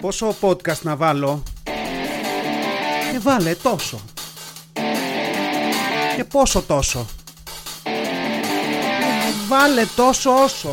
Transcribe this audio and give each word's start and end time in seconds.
Πόσο 0.00 0.34
podcast 0.40 0.82
να 0.82 0.96
βάλω; 0.96 1.42
Και 3.12 3.18
βάλε 3.18 3.54
τόσο. 3.54 4.00
Και 6.16 6.24
πόσο 6.24 6.62
τόσο. 6.62 7.06
Βάλε 9.48 9.84
τόσο 9.96 10.30
όσο. 10.42 10.72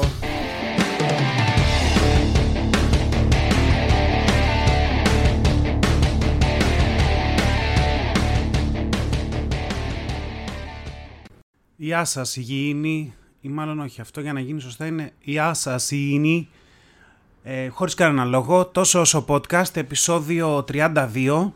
Γεια 11.76 12.06
σας 12.06 12.36
υγιεινή 12.36 13.14
ή 13.42 13.48
μάλλον 13.48 13.80
όχι 13.80 14.02
αυτό 14.02 14.22
για 14.22 14.34
να 14.34 14.40
γίνει 14.40 14.62
σωστά 14.62 14.86
είναι 14.86 15.14
Γεια 15.22 15.54
σας 15.54 15.92
υγιεινή 15.92 16.50
ε, 17.50 17.68
χωρίς 17.68 17.94
κανένα 17.94 18.26
λόγο 18.26 18.66
τόσο 18.66 19.00
όσο 19.00 19.26
podcast 19.28 19.76
επεισόδιο 19.76 20.66
32 20.72 21.52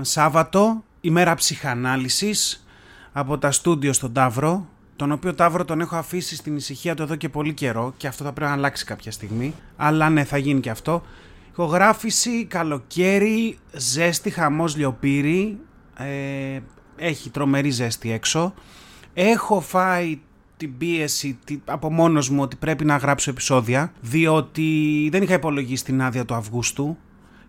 Σάββατο 0.00 0.84
ημέρα 1.00 1.34
ψυχανάλυσης 1.34 2.66
από 3.12 3.38
τα 3.38 3.50
στούντιο 3.50 3.92
στον 3.92 4.12
Ταύρο 4.12 4.66
τον 4.96 5.12
οποίο 5.12 5.34
Ταύρο 5.34 5.64
τον 5.64 5.80
έχω 5.80 5.96
αφήσει 5.96 6.36
στην 6.36 6.56
ησυχία 6.56 6.94
του 6.94 7.02
εδώ 7.02 7.14
και 7.14 7.28
πολύ 7.28 7.52
καιρό 7.52 7.94
και 7.96 8.06
αυτό 8.06 8.24
θα 8.24 8.32
πρέπει 8.32 8.50
να 8.50 8.56
αλλάξει 8.56 8.84
κάποια 8.84 9.12
στιγμή. 9.12 9.54
Αλλά 9.76 10.08
ναι 10.08 10.24
θα 10.24 10.38
γίνει 10.38 10.60
και 10.60 10.70
αυτό. 10.70 11.02
Ηχογράφηση, 11.50 12.44
καλοκαίρι, 12.44 13.58
ζέστη, 13.72 14.30
χαμός 14.30 14.76
λιοπύρι 14.76 15.58
ε, 15.96 16.60
έχει 16.96 17.30
τρομερή 17.30 17.70
ζέστη 17.70 18.12
έξω. 18.12 18.54
Έχω 19.14 19.60
φάει 19.60 20.18
την 20.58 20.78
πίεση 20.78 21.38
από 21.64 21.90
μόνος 21.90 22.30
μου 22.30 22.42
ότι 22.42 22.56
πρέπει 22.56 22.84
να 22.84 22.96
γράψω 22.96 23.30
επεισόδια, 23.30 23.92
διότι 24.00 25.08
δεν 25.12 25.22
είχα 25.22 25.34
υπολογίσει 25.34 25.84
την 25.84 26.02
άδεια 26.02 26.24
του 26.24 26.34
Αυγούστου. 26.34 26.96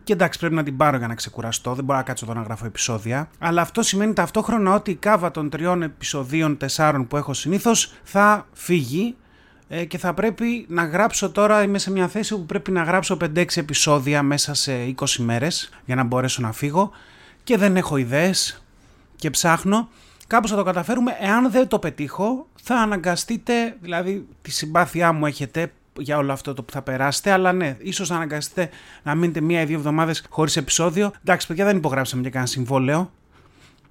Και 0.03 0.13
εντάξει, 0.13 0.39
πρέπει 0.39 0.55
να 0.55 0.63
την 0.63 0.77
πάρω 0.77 0.97
για 0.97 1.07
να 1.07 1.15
ξεκουραστώ. 1.15 1.73
Δεν 1.73 1.83
μπορώ 1.83 1.97
να 1.97 2.03
κάτσω 2.03 2.25
εδώ 2.25 2.33
να 2.39 2.41
γράφω 2.41 2.65
επεισόδια. 2.65 3.29
Αλλά 3.39 3.61
αυτό 3.61 3.81
σημαίνει 3.81 4.13
ταυτόχρονα 4.13 4.73
ότι 4.73 4.91
η 4.91 4.95
κάβα 4.95 5.31
των 5.31 5.49
τριών 5.49 5.81
επεισοδίων, 5.81 6.57
τεσσάρων 6.57 7.07
που 7.07 7.17
έχω 7.17 7.33
συνήθως 7.33 7.93
θα 8.03 8.47
φύγει 8.53 9.15
ε, 9.67 9.85
και 9.85 9.97
θα 9.97 10.13
πρέπει 10.13 10.65
να 10.69 10.85
γράψω 10.85 11.29
τώρα. 11.29 11.63
Είμαι 11.63 11.77
σε 11.77 11.91
μια 11.91 12.07
θέση 12.07 12.35
που 12.35 12.45
πρέπει 12.45 12.71
να 12.71 12.83
γράψω 12.83 13.17
5-6 13.21 13.45
επεισόδια 13.55 14.23
μέσα 14.23 14.53
σε 14.53 14.95
20 14.97 15.05
μέρες 15.17 15.69
για 15.85 15.95
να 15.95 16.03
μπορέσω 16.03 16.41
να 16.41 16.51
φύγω. 16.51 16.91
Και 17.43 17.57
δεν 17.57 17.77
έχω 17.77 17.97
ιδέες 17.97 18.63
και 19.15 19.29
ψάχνω. 19.29 19.89
Κάπως 20.29 20.49
θα 20.49 20.55
το 20.55 20.63
καταφέρουμε. 20.63 21.17
Εάν 21.19 21.51
δεν 21.51 21.67
το 21.67 21.79
πετύχω, 21.79 22.47
θα 22.61 22.75
αναγκαστείτε, 22.75 23.75
δηλαδή 23.79 24.27
τη 24.41 24.51
συμπάθειά 24.51 25.11
μου 25.11 25.25
έχετε 25.25 25.71
για 25.99 26.17
όλο 26.17 26.31
αυτό 26.31 26.53
το 26.53 26.63
που 26.63 26.71
θα 26.71 26.81
περάσετε, 26.81 27.31
αλλά 27.31 27.53
ναι, 27.53 27.77
ίσως 27.79 28.11
αναγκαστείτε 28.11 28.69
να 29.03 29.15
μείνετε 29.15 29.41
μία 29.41 29.61
ή 29.61 29.65
δύο 29.65 29.77
εβδομάδες 29.77 30.25
χωρίς 30.29 30.57
επεισόδιο. 30.57 31.11
Εντάξει, 31.21 31.47
παιδιά, 31.47 31.65
δεν 31.65 31.77
υπογράψαμε 31.77 32.21
και 32.21 32.29
κανένα 32.29 32.49
συμβόλαιο. 32.49 33.11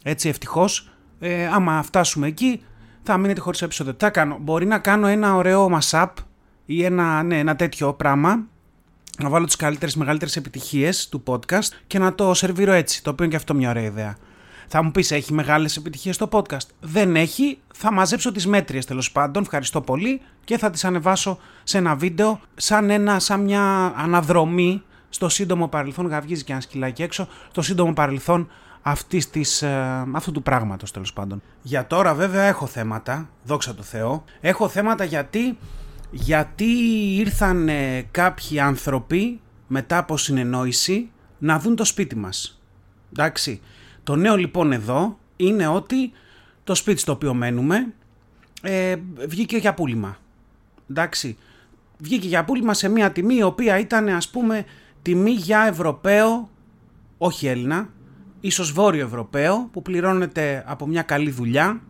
Έτσι, 0.02 0.28
ευτυχώς. 0.28 0.90
Ε, 1.20 1.46
άμα 1.46 1.82
φτάσουμε 1.82 2.26
εκεί, 2.26 2.62
θα 3.02 3.16
μείνετε 3.16 3.40
χωρίς 3.40 3.62
επεισόδιο. 3.62 3.94
Τι 3.94 4.04
θα 4.04 4.10
κάνω, 4.10 4.38
μπορεί 4.40 4.66
να 4.66 4.78
κάνω 4.78 5.06
ένα 5.06 5.34
ωραίο 5.34 5.78
mashup 5.78 6.12
ή 6.66 6.84
ένα, 6.84 7.22
ναι, 7.22 7.38
ένα 7.38 7.56
τέτοιο 7.56 7.92
πράγμα. 7.92 8.44
Να 9.18 9.28
βάλω 9.28 9.46
τις 9.46 9.56
καλύτερες, 9.56 9.96
μεγαλύτερες 9.96 10.36
επιτυχίες 10.36 11.08
του 11.08 11.22
podcast 11.26 11.68
και 11.86 11.98
να 11.98 12.14
το 12.14 12.34
σερβίρω 12.34 12.72
έτσι. 12.72 13.02
Το 13.02 13.10
οποίο 13.10 13.24
είναι 13.24 13.34
και 13.34 13.40
αυτό 13.40 13.54
μια 13.54 13.70
ωραία 13.70 13.82
ιδέα. 13.82 14.16
Θα 14.70 14.82
μου 14.82 14.90
πεις, 14.90 15.10
έχει 15.10 15.32
μεγάλες 15.32 15.76
επιτυχίες 15.76 16.16
το 16.16 16.28
podcast. 16.32 16.66
Δεν 16.80 17.16
έχει. 17.16 17.58
Θα 17.74 17.92
μαζέψω 17.92 18.32
τις 18.32 18.46
μέτριες 18.46 18.86
τέλος 18.86 19.12
πάντων. 19.12 19.42
Ευχαριστώ 19.42 19.80
πολύ 19.80 20.20
και 20.44 20.58
θα 20.58 20.70
τις 20.70 20.84
ανεβάσω 20.84 21.38
σε 21.62 21.78
ένα 21.78 21.96
βίντεο 21.96 22.40
σαν, 22.54 22.90
ένα, 22.90 23.18
σαν 23.18 23.40
μια 23.40 23.92
αναδρομή 23.96 24.82
στο 25.08 25.28
σύντομο 25.28 25.68
παρελθόν. 25.68 26.06
Γαυγίζει 26.06 26.44
και 26.44 26.52
ένα 26.52 26.60
σκυλάκι 26.60 27.02
έξω. 27.02 27.28
Στο 27.50 27.62
σύντομο 27.62 27.92
παρελθόν 27.92 28.48
αυτής 28.82 29.30
της, 29.30 29.62
ε, 29.62 30.06
αυτού 30.12 30.32
του 30.32 30.42
πράγματος 30.42 30.90
τέλος 30.90 31.12
πάντων. 31.12 31.42
Για 31.62 31.86
τώρα 31.86 32.14
βέβαια 32.14 32.42
έχω 32.42 32.66
θέματα, 32.66 33.28
δόξα 33.44 33.74
τω 33.74 33.82
Θεώ. 33.82 34.24
Έχω 34.40 34.68
θέματα 34.68 35.04
γιατί, 35.04 35.58
γιατί 36.10 36.64
ήρθαν 37.16 37.68
κάποιοι 38.10 38.60
άνθρωποι 38.60 39.40
μετά 39.66 39.98
από 39.98 40.16
συνεννόηση 40.16 41.10
να 41.38 41.58
δουν 41.58 41.76
το 41.76 41.84
σπίτι 41.84 42.16
μας. 42.16 42.60
Εντάξει, 43.12 43.60
το 44.08 44.16
νέο 44.16 44.36
λοιπόν 44.36 44.72
εδώ 44.72 45.18
είναι 45.36 45.66
ότι 45.66 46.12
το 46.64 46.74
σπίτι 46.74 47.00
στο 47.00 47.12
οποίο 47.12 47.34
μένουμε 47.34 47.92
ε, 48.62 48.96
βγήκε 49.28 49.56
για 49.56 49.74
πούλημα. 49.74 50.16
Εντάξει, 50.90 51.36
βγήκε 51.98 52.26
για 52.26 52.44
πούλημα 52.44 52.74
σε 52.74 52.88
μια 52.88 53.12
τιμή 53.12 53.34
η 53.34 53.42
οποία 53.42 53.78
ήταν 53.78 54.08
ας 54.08 54.28
πούμε 54.28 54.64
τιμή 55.02 55.30
για 55.30 55.66
Ευρωπαίο, 55.66 56.48
όχι 57.18 57.46
Έλληνα, 57.46 57.88
ίσως 58.40 58.72
Βόρειο 58.72 59.04
Ευρωπαίο 59.04 59.68
που 59.72 59.82
πληρώνεται 59.82 60.64
από 60.66 60.86
μια 60.86 61.02
καλή 61.02 61.30
δουλειά 61.30 61.80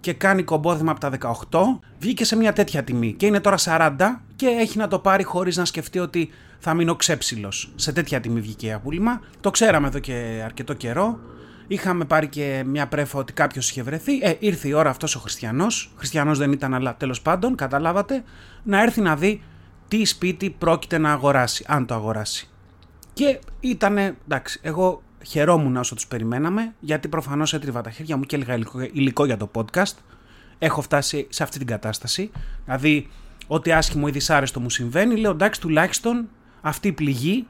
και 0.00 0.12
κάνει 0.12 0.42
κομπόδημα 0.42 0.90
από 0.90 1.00
τα 1.00 1.36
18, 1.50 1.60
βγήκε 1.98 2.24
σε 2.24 2.36
μια 2.36 2.52
τέτοια 2.52 2.84
τιμή 2.84 3.12
και 3.12 3.26
είναι 3.26 3.40
τώρα 3.40 3.56
40 3.58 3.96
και 4.36 4.46
έχει 4.46 4.78
να 4.78 4.88
το 4.88 4.98
πάρει 4.98 5.22
χωρίς 5.22 5.56
να 5.56 5.64
σκεφτεί 5.64 5.98
ότι 5.98 6.30
θα 6.58 6.74
μείνω 6.74 6.96
ξέψιλος. 6.96 7.72
Σε 7.74 7.92
τέτοια 7.92 8.20
τιμή 8.20 8.40
βγήκε 8.40 8.66
για 8.66 8.80
πούλημα. 8.80 9.20
Το 9.40 9.50
ξέραμε 9.50 9.86
εδώ 9.86 9.98
και 9.98 10.42
αρκετό 10.44 10.74
καιρό. 10.74 11.20
Είχαμε 11.72 12.04
πάρει 12.04 12.28
και 12.28 12.62
μια 12.66 12.86
πρέφα 12.86 13.18
ότι 13.18 13.32
κάποιος 13.32 13.70
είχε 13.70 13.82
βρεθεί. 13.82 14.18
Ε, 14.22 14.36
ήρθε 14.38 14.68
η 14.68 14.72
ώρα 14.72 14.90
αυτός 14.90 15.14
ο 15.14 15.18
Χριστιανός. 15.18 15.92
Χριστιανός 15.96 16.38
δεν 16.38 16.52
ήταν, 16.52 16.74
αλλά 16.74 16.96
τέλος 16.96 17.22
πάντων, 17.22 17.54
καταλάβατε, 17.54 18.24
να 18.62 18.82
έρθει 18.82 19.00
να 19.00 19.16
δει 19.16 19.42
τι 19.88 20.04
σπίτι 20.04 20.50
πρόκειται 20.50 20.98
να 20.98 21.12
αγοράσει, 21.12 21.64
αν 21.68 21.86
το 21.86 21.94
αγοράσει. 21.94 22.48
Και 23.12 23.40
ήταν, 23.60 23.98
εντάξει, 23.98 24.60
εγώ 24.62 25.02
χαιρόμουν 25.24 25.76
όσο 25.76 25.94
τους 25.94 26.06
περιμέναμε, 26.06 26.74
γιατί 26.80 27.08
προφανώς 27.08 27.54
έτριβα 27.54 27.80
τα 27.80 27.90
χέρια 27.90 28.16
μου 28.16 28.22
και 28.22 28.36
έλεγα 28.36 28.54
υλικό, 28.54 28.80
υλικό 28.80 29.24
για 29.24 29.36
το 29.36 29.50
podcast. 29.54 29.94
Έχω 30.58 30.80
φτάσει 30.80 31.26
σε 31.30 31.42
αυτή 31.42 31.58
την 31.58 31.66
κατάσταση. 31.66 32.30
Δηλαδή, 32.64 33.08
ό,τι 33.46 33.72
άσχημο 33.72 34.04
ή 34.08 34.10
δυσάρεστο 34.10 34.60
μου 34.60 34.70
συμβαίνει, 34.70 35.16
λέω 35.16 35.30
εντάξει, 35.30 35.60
τουλάχιστον 35.60 36.28
αυτή 36.60 36.88
η 36.88 36.92
πληγή 36.92 37.46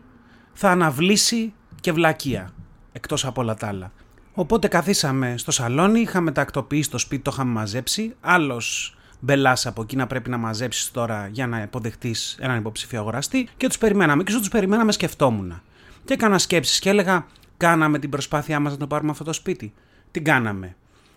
θα 0.52 0.70
αναβλήσει 0.70 1.52
και 1.80 1.92
βλακεία. 1.92 2.50
Εκτός 2.92 3.24
από 3.24 3.40
όλα 3.40 3.54
τα 3.54 3.66
άλλα. 3.66 3.92
Οπότε 4.34 4.68
καθίσαμε 4.68 5.34
στο 5.36 5.50
σαλόνι, 5.50 6.00
είχαμε 6.00 6.32
τακτοποιήσει 6.32 6.90
το 6.90 6.98
σπίτι, 6.98 7.22
το 7.22 7.30
είχαμε 7.34 7.52
μαζέψει. 7.52 8.14
Άλλος 8.20 8.96
μπελάς 9.20 9.66
από 9.66 9.82
εκεί 9.82 9.96
να 9.96 10.06
πρέπει 10.06 10.30
να 10.30 10.36
μαζέψεις 10.36 10.90
τώρα 10.90 11.28
για 11.32 11.46
να 11.46 11.62
υποδεχτείς 11.62 12.36
έναν 12.40 12.58
υποψήφιο 12.58 13.00
αγοραστή. 13.00 13.48
Και 13.56 13.66
τους 13.66 13.78
περιμέναμε. 13.78 14.22
Και 14.22 14.30
όσο 14.30 14.40
τους 14.40 14.48
περιμέναμε, 14.48 14.92
σκεφτόμουν. 14.92 15.62
Και 16.04 16.12
έκανα 16.12 16.38
σκέψεις 16.38 16.78
και 16.78 16.88
έλεγα, 16.88 17.26
Κάναμε 17.60 17.98
την 17.98 18.10
προσπάθειά 18.10 18.60
μας 18.60 18.72
να 18.72 18.78
το 18.78 18.86
πάρουμε 18.86 19.10
αυτό 19.10 19.24
το 19.24 19.32
σπίτι. 19.32 19.72
Την 20.10 20.24
κάναμε. 20.24 20.76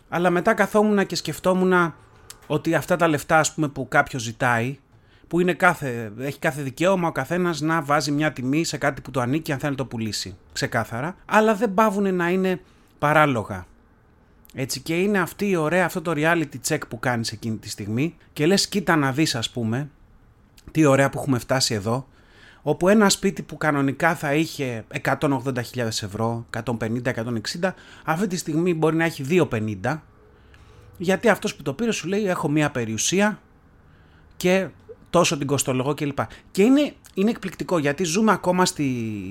Αλλά 0.10 0.30
μετά 0.30 0.54
καθόμουν 0.54 1.06
και 1.06 1.16
σκεφτόμουν 1.16 1.94
ότι 2.48 2.76
αυτά 2.76 2.96
τα 2.96 3.08
λεφτά 3.08 3.40
ας 3.40 3.54
πούμε, 3.54 3.68
που 3.68 3.88
κάποιος 3.88 4.22
ζητάει, 4.22 4.80
που 5.28 5.40
είναι 5.40 5.54
κάθε, 5.54 6.12
έχει 6.20 6.40
κάθε 6.40 6.62
δικαίωμα 6.62 7.08
ο 7.08 7.12
καθένας 7.12 7.62
να 7.62 7.82
βάζει 7.82 8.12
μια 8.12 8.32
τιμή 8.32 8.64
σε 8.64 8.78
κάτι 8.78 9.02
που 9.02 9.12
του 9.12 9.22
ανήκει 9.22 9.52
αν 9.52 9.60
θέλει 9.60 9.72
να 9.72 9.78
το 9.78 9.86
πουλήσει. 9.86 10.38
Ξεκάθαρα. 10.54 11.16
Αλλά 11.26 11.56
δεν 11.56 11.74
πάβουν 11.74 12.16
να 12.16 12.30
είναι 12.30 12.62
παράλογα. 13.04 13.66
Έτσι 14.54 14.80
και 14.80 14.96
είναι 14.96 15.20
αυτή 15.20 15.50
η 15.50 15.56
ωραία, 15.56 15.86
αυτό 15.86 16.02
το 16.02 16.12
reality 16.16 16.56
check 16.68 16.80
που 16.88 17.00
κάνεις 17.00 17.32
εκείνη 17.32 17.58
τη 17.58 17.70
στιγμή 17.70 18.16
και 18.34 18.46
λες 18.46 18.68
κοίτα 18.68 18.96
να 18.96 19.12
δεις 19.12 19.36
ας 19.36 19.50
πούμε 19.50 19.90
τι 20.72 20.86
ωραία 20.86 21.10
που 21.10 21.20
έχουμε 21.20 21.40
φτάσει 21.40 21.74
εδώ 21.74 22.08
όπου 22.62 22.88
ένα 22.88 23.10
σπίτι 23.10 23.42
που 23.42 23.58
κανονικά 23.58 24.16
θα 24.16 24.34
είχε 24.34 24.86
180.000 25.04 25.76
ευρώ, 25.76 26.46
150-160 26.66 27.72
αυτή 28.06 28.28
τη 28.28 28.38
στιγμή 28.38 28.74
μπορεί 28.74 28.96
να 28.96 29.04
έχει 29.04 29.48
250 29.50 30.00
γιατί 30.98 31.30
αυτός 31.30 31.56
που 31.56 31.62
το 31.62 31.74
πήρε 31.74 31.92
σου 31.92 32.08
λέει 32.08 32.28
έχω 32.28 32.50
μία 32.50 32.72
περιουσία 32.72 33.40
και 34.38 34.68
τόσο 35.10 35.38
την 35.38 35.48
κοστολογώ 35.48 35.94
κλπ. 35.94 36.16
Και, 36.16 36.26
και 36.52 36.64
είναι, 36.64 36.94
είναι 37.14 37.30
εκπληκτικό 37.30 37.78
γιατί 37.78 38.04
ζούμε 38.04 38.32
ακόμα 38.32 38.66
στη... 38.66 38.86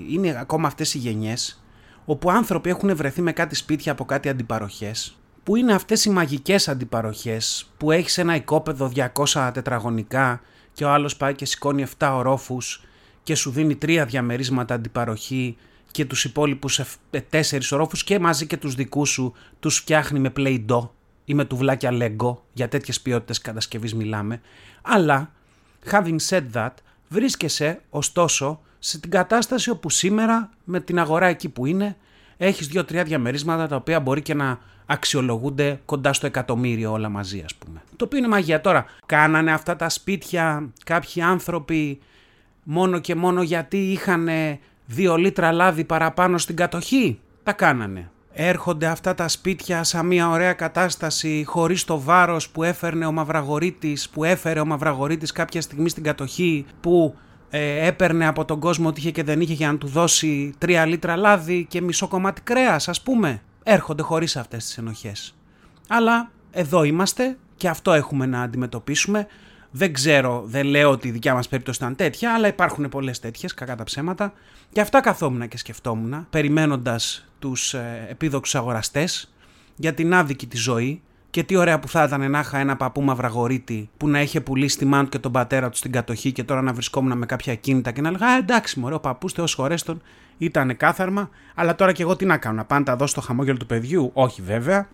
είναι 0.09 0.39
ακόμα 0.39 0.67
αυτές 0.67 0.95
οι 0.95 0.99
γενιές 0.99 1.62
όπου 2.05 2.31
άνθρωποι 2.31 2.71
έχουν 2.71 2.97
βρεθεί 2.97 3.23
με 3.23 3.33
κάτι 3.33 3.55
σπίτια 3.55 3.93
από 3.93 4.05
κάτι 4.05 4.29
αντιπαροχές, 4.29 5.17
που 5.43 5.57
είναι 5.57 5.73
αυτές 5.73 6.05
οι 6.05 6.11
μαγικές 6.11 6.69
αντιπαροχές, 6.69 7.71
που 7.77 7.91
έχεις 7.91 8.19
ένα 8.19 8.35
οικόπεδο 8.35 8.93
200 9.33 9.51
τετραγωνικά 9.55 10.41
και 10.73 10.85
ο 10.85 10.91
άλλος 10.91 11.17
πάει 11.17 11.35
και 11.35 11.45
σηκώνει 11.45 11.83
7 11.99 12.13
ορόφους 12.15 12.85
και 13.23 13.35
σου 13.35 13.51
δίνει 13.51 13.77
τρία 13.77 14.05
διαμερίσματα 14.05 14.75
αντιπαροχή 14.75 15.57
και 15.91 16.05
τους 16.05 16.25
υπόλοιπους 16.25 16.81
4 17.31 17.73
ορόφους 17.73 18.05
και 18.05 18.19
μαζί 18.19 18.47
και 18.47 18.57
τους 18.57 18.75
δικούς 18.75 19.11
σου 19.11 19.33
τους 19.61 19.77
φτιάχνει 19.77 20.19
με 20.19 20.33
play 20.37 20.65
ή 21.25 21.35
με 21.35 21.45
τουβλάκια 21.45 21.91
Lego, 21.93 22.37
για 22.53 22.69
τέτοιες 22.69 23.01
ποιότητες 23.01 23.41
κατασκευής 23.41 23.95
μιλάμε. 23.95 24.41
Αλλά, 24.83 25.33
having 25.91 26.17
said 26.29 26.45
that, 26.53 26.71
βρίσκεσαι 27.09 27.81
ωστόσο 27.91 28.61
σε 28.85 28.99
την 28.99 29.11
κατάσταση 29.11 29.71
όπου 29.71 29.91
σήμερα 29.91 30.51
με 30.65 30.81
την 30.81 30.99
αγορά 30.99 31.27
εκεί 31.27 31.49
που 31.49 31.67
είναι 31.67 31.97
έχεις 32.37 32.67
δύο-τρία 32.67 33.05
διαμερίσματα 33.05 33.67
τα 33.67 33.77
οποία 33.77 34.01
μπορεί 34.01 34.23
και 34.23 34.35
να 34.35 34.59
αξιολογούνται 34.87 35.81
κοντά 35.85 36.13
στο 36.13 36.27
εκατομμύριο 36.27 36.93
όλα 36.93 37.09
μαζί 37.09 37.43
ας 37.45 37.55
πούμε. 37.55 37.83
Το 37.97 38.05
οποίο 38.05 38.19
είναι 38.19 38.29
μαγεία. 38.29 38.61
Τώρα, 38.61 38.85
κάνανε 39.07 39.53
αυτά 39.53 39.77
τα 39.77 39.89
σπίτια 39.89 40.73
κάποιοι 40.85 41.23
άνθρωποι 41.23 42.01
μόνο 42.63 42.99
και 42.99 43.15
μόνο 43.15 43.43
γιατί 43.43 43.77
είχαν 43.77 44.29
δύο 44.87 45.17
λίτρα 45.17 45.53
λάδι 45.53 45.85
παραπάνω 45.85 46.39
στην 46.39 46.57
κατοχή; 46.57 47.21
Τα 47.43 47.53
κάνανε. 47.53 48.11
Έρχονται 48.33 48.87
αυτά 48.87 49.15
τα 49.15 49.29
σπίτια 49.29 49.85
σαν 49.85 50.07
μια 50.07 50.29
ωραία 50.29 50.53
κατάσταση 50.53 51.45
χωρίς 51.47 51.85
το 51.85 52.01
βάρος 52.01 52.49
που 52.49 52.63
έφερνε 52.63 53.07
ο 53.07 53.13
Μαυραγορίτης, 53.13 54.09
που 54.09 54.25
έφερε 54.25 54.61
ο 54.61 54.67
Μαυραγορίτης 54.67 55.33
κάποια 55.33 55.61
στιγμή 55.61 55.89
στην 55.89 56.03
κατοχή, 56.03 56.67
που 56.81 57.17
ε, 57.55 57.87
έπαιρνε 57.87 58.27
από 58.27 58.45
τον 58.45 58.61
κόσμο 58.61 58.89
ότι 58.89 59.01
είχε 59.01 59.11
και 59.11 59.23
δεν 59.23 59.41
είχε 59.41 59.53
για 59.53 59.73
να 59.73 59.79
του 59.79 59.87
δώσει 59.87 60.55
τρία 60.59 60.87
λίτρα 60.87 61.17
λάδι 61.17 61.67
και 61.69 61.81
μισό 61.81 62.09
κομμάτι 62.09 62.41
κρέας 62.41 62.89
ας 62.89 63.03
πούμε. 63.03 63.43
Έρχονται 63.63 64.03
χωρίς 64.03 64.37
αυτές 64.37 64.65
τις 64.65 64.79
ενοχές. 64.79 65.35
Αλλά 65.89 66.31
εδώ 66.51 66.83
είμαστε 66.83 67.37
και 67.57 67.69
αυτό 67.69 67.93
έχουμε 67.93 68.27
να 68.27 68.43
αντιμετωπίσουμε. 68.43 69.27
Δεν 69.71 69.93
ξέρω, 69.93 70.43
δεν 70.47 70.67
λέω 70.67 70.91
ότι 70.91 71.09
η 71.09 71.11
δικιά 71.11 71.35
μας 71.35 71.49
περίπτωση 71.49 71.79
ήταν 71.83 71.97
τέτοια, 71.97 72.35
αλλά 72.35 72.49
υπάρχουν 72.49 72.89
πολλές 72.89 73.21
τέτοιες, 73.21 73.55
κακά 73.55 73.77
τα 73.77 73.85
ψέματα. 73.85 74.33
Και 74.73 74.81
αυτά 74.81 75.01
καθόμουν 75.01 75.49
και 75.49 75.59
σκεφτόμουν, 75.59 76.27
περιμένοντας 76.31 77.29
τους 77.39 77.75
ε, 77.75 78.07
επίδοξους 78.09 78.55
αγοραστές 78.55 79.33
για 79.77 79.95
την 79.95 80.15
άδικη 80.15 80.47
τη 80.47 80.57
ζωή 80.57 81.03
και 81.33 81.43
τι 81.43 81.57
ωραία 81.57 81.79
που 81.79 81.89
θα 81.89 82.05
ήταν 82.05 82.31
να 82.31 82.39
είχα 82.39 82.59
ένα 82.59 82.77
παππού 82.77 83.03
μαυραγωρίτη 83.03 83.91
που 83.97 84.09
να 84.09 84.21
είχε 84.21 84.41
πουλήσει 84.41 84.79
τη 84.79 84.85
μάνα 84.85 85.09
και 85.09 85.19
τον 85.19 85.33
πατέρα 85.33 85.69
του 85.69 85.77
στην 85.77 85.93
κατοχή 85.93 86.33
και 86.33 86.45
τώρα 86.45 86.63
να 86.63 86.73
βρισκόμουν 86.73 87.19
με 87.19 87.27
κάποια 87.27 87.55
κίνητα 87.55 87.91
και 87.91 88.01
να 88.01 88.11
λέγα 88.11 88.27
Α, 88.27 88.37
εντάξει, 88.37 88.81
μωρέ, 88.81 88.95
ο 88.95 89.01
παππούς, 89.01 89.33
Θεός 89.33 89.55
χωρέστον, 89.55 90.03
ήταν 90.39 90.77
κάθαρμα, 90.77 91.31
αλλά 91.55 91.75
τώρα 91.75 91.93
και 91.93 92.03
εγώ 92.03 92.17
τι 92.17 92.25
να 92.25 92.37
κάνω, 92.37 92.57
να 92.57 92.65
πάνε 92.65 92.85
τα 92.85 92.97
δώσω 92.97 93.13
στο 93.13 93.21
χαμόγελο 93.21 93.57
του 93.57 93.67
παιδιού; 93.67 94.11
Όχι 94.15 94.43
βέβαια, 94.43 94.89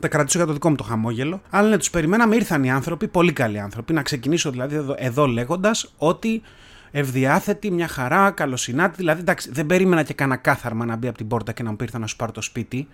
τα 0.00 0.08
κρατήσω 0.08 0.38
για 0.38 0.46
το 0.46 0.52
δικό 0.52 0.68
μου 0.68 0.76
το 0.76 0.84
χαμόγελο. 0.84 1.40
Αλλά 1.50 1.68
ναι, 1.68 1.76
τους 1.76 1.90
περιμέναμε, 1.90 2.36
ήρθαν 2.36 2.64
οι 2.64 2.70
άνθρωποι, 2.70 3.08
πολύ 3.08 3.32
καλοί 3.32 3.60
άνθρωποι. 3.60 3.92
Να 3.92 4.02
ξεκινήσω 4.02 4.50
δηλαδή 4.50 4.74
εδώ, 4.74 4.94
εδώ 4.98 5.26
λέγοντας 5.26 5.92
ότι 5.96 6.42
ευδιάθετη, 6.90 7.70
μια 7.70 7.88
χαρά, 7.88 8.30
καλοσυνάτη. 8.30 8.96
Δηλαδή, 8.96 9.20
εντάξει, 9.20 9.50
δεν 9.52 9.66
περίμενα 9.66 10.02
και 10.02 10.14
κανένα 10.14 10.36
κάθαρμα 10.36 10.84
να 10.84 10.96
μπει 10.96 11.08
από 11.08 11.16
την 11.16 11.28
πόρτα 11.28 11.52
και 11.52 11.62
να 11.62 11.70
μου 11.70 11.76
πει 11.76 11.88
να 11.98 12.06
σου 12.06 12.16
πάρω 12.16 12.32
το 12.32 12.40
σπίτι. 12.40 12.88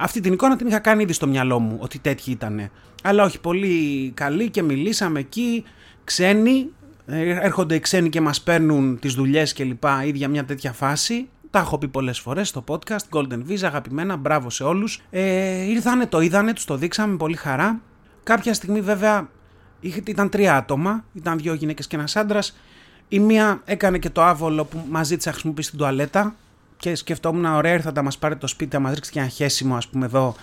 Αυτή 0.00 0.20
την 0.20 0.32
εικόνα 0.32 0.56
την 0.56 0.66
είχα 0.66 0.78
κάνει 0.78 1.02
ήδη 1.02 1.12
στο 1.12 1.26
μυαλό 1.26 1.58
μου, 1.58 1.76
ότι 1.80 1.98
τέτοιοι 1.98 2.30
ήταν. 2.30 2.70
Αλλά 3.02 3.24
όχι, 3.24 3.40
πολύ 3.40 4.10
καλή 4.14 4.50
και 4.50 4.62
μιλήσαμε 4.62 5.18
εκεί. 5.18 5.64
Ξένοι, 6.04 6.68
ε, 7.06 7.30
έρχονται 7.30 7.74
οι 7.74 7.80
ξένοι 7.80 8.08
και 8.08 8.20
μας 8.20 8.40
παίρνουν 8.40 8.98
τις 8.98 9.14
δουλειές 9.14 9.52
και 9.52 9.64
λοιπά, 9.64 10.04
ίδια 10.04 10.28
μια 10.28 10.44
τέτοια 10.44 10.72
φάση. 10.72 11.28
Τα 11.50 11.58
έχω 11.58 11.78
πει 11.78 11.88
πολλές 11.88 12.18
φορές 12.18 12.48
στο 12.48 12.64
podcast. 12.68 13.04
Golden 13.10 13.42
Visa, 13.48 13.62
αγαπημένα, 13.62 14.16
μπράβο 14.16 14.50
σε 14.50 14.64
όλους. 14.64 15.02
Ε, 15.10 15.62
ήρθανε, 15.62 16.06
το 16.06 16.20
είδανε, 16.20 16.52
τους 16.52 16.64
το 16.64 16.76
δείξαμε 16.76 17.16
πολύ 17.16 17.36
χαρά. 17.36 17.80
Κάποια 18.22 18.54
στιγμή, 18.54 18.80
βέβαια, 18.80 19.28
ήταν 20.04 20.28
τρία 20.28 20.56
άτομα. 20.56 21.04
Ήταν 21.12 21.38
δύο 21.38 21.54
γυναίκες 21.54 21.86
και 21.86 21.96
ένας 21.96 22.16
άντρας. 22.16 22.56
Η 23.08 23.18
μία 23.18 23.62
έκανε 23.64 23.98
και 23.98 24.10
το 24.10 24.22
άβολο 24.22 24.64
που 24.64 24.84
μαζί 24.90 25.16
της 25.16 25.26
χρησιμοποιήσει 25.26 25.70
την 25.70 25.78
τουαλέτα. 25.78 26.34
Και 26.78 26.94
σκεφτόμουν, 26.94 27.44
ωραία, 27.44 27.72
ήρθα 27.72 27.92
να 27.92 28.02
μας 28.02 28.18
πάρει 28.18 28.36
το 28.36 28.46
σπίτι, 28.46 28.76
να 28.76 28.82
μας 28.82 28.94
ρίξει 28.94 29.10
και 29.10 29.18
ένα 29.18 29.28
χέσιμο, 29.28 29.76
ας 29.76 29.88
πούμε, 29.88 30.04
εδώ 30.04 30.34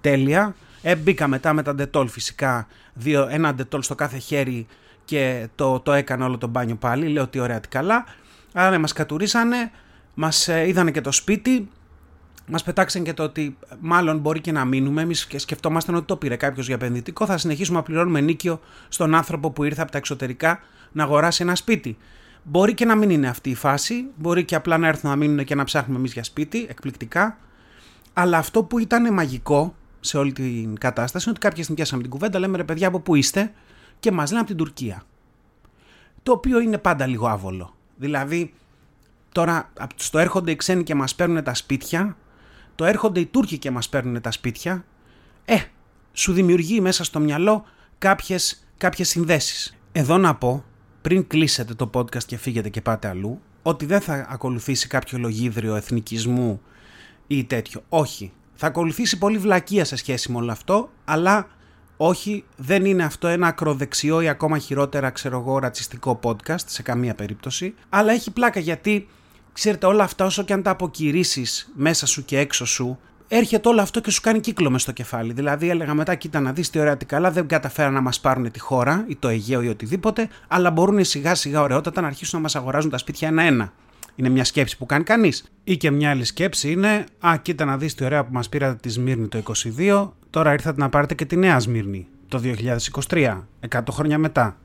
τέλεια. 0.00 0.54
Ε, 0.82 0.96
μπήκα 0.96 1.28
μετά 1.28 1.52
με 1.52 1.62
τα 1.62 1.74
ντετόλ 1.74 2.08
φυσικά. 2.08 2.66
Δύο, 2.94 3.26
ένα 3.30 3.54
ντετόλ 3.54 3.82
στο 3.82 3.94
κάθε 3.94 4.18
χέρι 4.18 4.66
και 5.04 5.48
το, 5.54 5.80
το 5.80 5.92
έκανε 5.92 6.24
όλο 6.24 6.38
το 6.38 6.46
μπάνιο 6.46 6.74
πάλι. 6.74 7.08
Λέω 7.08 7.22
ότι 7.22 7.38
ωραία, 7.38 7.60
τι 7.60 7.68
καλά. 7.68 8.04
Άρα 8.52 8.70
ναι, 8.70 8.78
μας 8.78 8.92
κατουρίσανε. 8.92 9.70
Μας 10.14 10.48
ε, 10.48 10.68
είδανε 10.68 10.90
και 10.90 11.00
το 11.00 11.12
σπίτι, 11.12 11.68
μας 12.46 12.62
πετάξαν 12.62 13.02
και 13.02 13.12
το 13.12 13.22
ότι 13.22 13.56
μάλλον 13.80 14.18
μπορεί 14.18 14.40
και 14.40 14.52
να 14.52 14.64
μείνουμε. 14.64 15.02
Εμείς 15.02 15.26
σκεφτόμασταν 15.36 15.94
ότι 15.94 16.06
το 16.06 16.16
πήρε 16.16 16.36
κάποιος 16.36 16.66
για 16.66 16.74
επενδυτικό. 16.74 17.26
Θα 17.26 17.38
συνεχίσουμε 17.38 17.76
να 17.76 17.82
πληρώνουμε 17.82 18.20
νίκιο 18.20 18.60
στον 18.88 19.14
άνθρωπο 19.14 19.50
που 19.50 19.64
ήρθε 19.64 19.82
από 19.82 19.90
τα 19.90 19.98
εξωτερικά 19.98 20.60
να 20.92 21.02
αγοράσει 21.02 21.42
ένα 21.42 21.54
σπίτι. 21.54 21.96
Μπορεί 22.42 22.74
και 22.74 22.84
να 22.84 22.94
μην 22.94 23.10
είναι 23.10 23.28
αυτή 23.28 23.50
η 23.50 23.54
φάση. 23.54 24.06
Μπορεί 24.16 24.44
και 24.44 24.54
απλά 24.54 24.78
να 24.78 24.88
έρθουν 24.88 25.10
να 25.10 25.16
μείνουν 25.16 25.44
και 25.44 25.54
να 25.54 25.64
ψάχνουμε 25.64 25.98
εμείς 25.98 26.12
για 26.12 26.24
σπίτι, 26.24 26.66
εκπληκτικά. 26.68 27.38
Αλλά 28.12 28.38
αυτό 28.38 28.64
που 28.64 28.78
ήταν 28.78 29.12
μαγικό 29.14 29.74
σε 30.00 30.18
όλη 30.18 30.32
την 30.32 30.78
κατάσταση 30.78 31.24
είναι 31.24 31.36
ότι 31.36 31.46
κάποια 31.46 31.62
στιγμή 31.62 31.76
πιάσαμε 31.76 32.02
την 32.02 32.10
κουβέντα, 32.10 32.38
λέμε 32.38 32.56
ρε 32.56 32.64
παιδιά 32.64 32.88
από 32.88 33.00
πού 33.00 33.14
είστε 33.14 33.52
και 34.00 34.12
μας 34.12 34.28
λένε 34.30 34.40
από 34.40 34.48
την 34.48 34.58
Τουρκία. 34.58 35.02
Το 36.22 36.32
οποίο 36.32 36.60
είναι 36.60 36.78
πάντα 36.78 37.06
λίγο 37.06 37.26
άβολο. 37.26 37.74
Δηλαδή, 37.96 38.52
Τώρα 39.32 39.72
στο 39.96 40.18
έρχονται 40.18 40.50
οι 40.50 40.56
ξένοι 40.56 40.82
και 40.82 40.94
μας 40.94 41.14
παίρνουν 41.14 41.42
τα 41.42 41.54
σπίτια, 41.54 42.16
το 42.74 42.84
έρχονται 42.84 43.20
οι 43.20 43.26
Τούρκοι 43.26 43.58
και 43.58 43.70
μας 43.70 43.88
παίρνουν 43.88 44.20
τα 44.20 44.30
σπίτια, 44.30 44.84
ε, 45.44 45.56
σου 46.12 46.32
δημιουργεί 46.32 46.80
μέσα 46.80 47.04
στο 47.04 47.20
μυαλό 47.20 47.64
κάποιες, 47.98 48.66
κάποιες 48.76 49.08
συνδέσεις. 49.08 49.76
Εδώ 49.92 50.18
να 50.18 50.34
πω, 50.34 50.64
πριν 51.02 51.26
κλείσετε 51.26 51.74
το 51.74 51.90
podcast 51.94 52.24
και 52.24 52.36
φύγετε 52.36 52.68
και 52.68 52.80
πάτε 52.80 53.08
αλλού, 53.08 53.40
ότι 53.62 53.86
δεν 53.86 54.00
θα 54.00 54.26
ακολουθήσει 54.30 54.88
κάποιο 54.88 55.18
λογίδριο 55.18 55.74
εθνικισμού 55.74 56.60
ή 57.26 57.44
τέτοιο. 57.44 57.82
Όχι. 57.88 58.32
Θα 58.54 58.66
ακολουθήσει 58.66 59.18
πολύ 59.18 59.38
βλακεία 59.38 59.84
σε 59.84 59.96
σχέση 59.96 60.32
με 60.32 60.38
όλο 60.38 60.52
αυτό, 60.52 60.90
αλλά 61.04 61.48
όχι, 61.96 62.44
δεν 62.56 62.84
είναι 62.84 63.04
αυτό 63.04 63.28
ένα 63.28 63.46
ακροδεξιό 63.46 64.20
ή 64.20 64.28
ακόμα 64.28 64.58
χειρότερα, 64.58 65.10
ξέρω 65.10 65.38
εγώ, 65.38 65.58
ρατσιστικό 65.58 66.20
podcast 66.22 66.66
σε 66.66 66.82
καμία 66.82 67.14
περίπτωση. 67.14 67.74
Αλλά 67.88 68.12
έχει 68.12 68.30
πλάκα 68.30 68.60
γιατί 68.60 69.08
Ξέρετε, 69.52 69.86
όλα 69.86 70.04
αυτά 70.04 70.24
όσο 70.24 70.42
και 70.42 70.52
αν 70.52 70.62
τα 70.62 70.70
αποκηρύσεις 70.70 71.72
μέσα 71.74 72.06
σου 72.06 72.24
και 72.24 72.38
έξω 72.38 72.66
σου, 72.66 72.98
έρχεται 73.36 73.68
όλο 73.68 73.80
αυτό 73.80 74.00
και 74.00 74.10
σου 74.10 74.20
κάνει 74.20 74.40
κύκλο 74.40 74.70
μες 74.70 74.82
στο 74.82 74.92
κεφάλι. 74.92 75.32
Δηλαδή, 75.32 75.68
έλεγα 75.70 75.94
μετά, 75.94 76.14
κοίτα 76.14 76.40
να 76.40 76.52
δεις 76.52 76.70
τι 76.70 76.78
ωραία 76.78 76.96
τι 76.96 77.04
καλά, 77.04 77.30
δεν 77.30 77.46
καταφέραν 77.46 77.92
να 77.92 78.00
μας 78.00 78.20
πάρουν 78.20 78.50
τη 78.50 78.58
χώρα 78.58 79.04
ή 79.08 79.16
το 79.16 79.28
Αιγαίο 79.28 79.62
ή 79.62 79.68
οτιδήποτε, 79.68 80.28
αλλά 80.48 80.70
μπορούν 80.70 81.04
σιγά 81.04 81.34
σιγά 81.34 81.60
ωραιότατα 81.60 82.00
να 82.00 82.06
αρχίσουν 82.06 82.36
να 82.36 82.42
μας 82.42 82.56
αγοράζουν 82.56 82.90
τα 82.90 82.98
σπίτια 82.98 83.28
ένα-ένα. 83.28 83.72
Είναι 84.14 84.28
μια 84.28 84.44
σκέψη 84.44 84.76
που 84.76 84.86
κάνει 84.86 85.04
κανείς. 85.04 85.44
Ή 85.64 85.76
και 85.76 85.90
μια 85.90 86.10
άλλη 86.10 86.24
σκέψη 86.24 86.70
είναι, 86.70 87.04
Α, 87.20 87.36
κοίτα 87.42 87.64
να 87.64 87.76
δεις 87.76 87.94
τι 87.94 88.04
ωραία 88.04 88.24
που 88.24 88.32
μας 88.32 88.48
πήρατε 88.48 88.74
τη 88.74 88.88
Σμύρνη 88.88 89.28
το 89.28 89.42
22, 89.78 90.12
τώρα 90.30 90.52
ήρθατε 90.52 90.80
να 90.80 90.88
πάρετε 90.88 91.14
και 91.14 91.24
τη 91.24 91.36
Νέα 91.36 91.58
Σμύρνη 91.58 92.06
το 92.28 92.40
2023, 93.08 93.46
100 93.68 93.80
χρόνια 93.90 94.18
μετά 94.18 94.56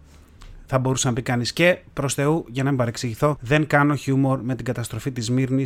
θα 0.66 0.80
μπορούσε 0.80 1.08
να 1.08 1.14
πει 1.14 1.22
κανείς. 1.22 1.54
Και 1.54 1.78
προς 1.94 2.14
Θεού, 2.14 2.46
για 2.50 2.64
να 2.64 2.70
μην 2.70 2.78
παρεξηγηθώ, 2.78 3.38
δεν 3.40 3.68
κάνω 3.68 3.96
χιούμορ 3.96 4.42
με 4.42 4.56
την 4.56 4.66
καταστροφή 4.66 5.12
της 5.12 5.30
Μύρνη. 5.30 5.66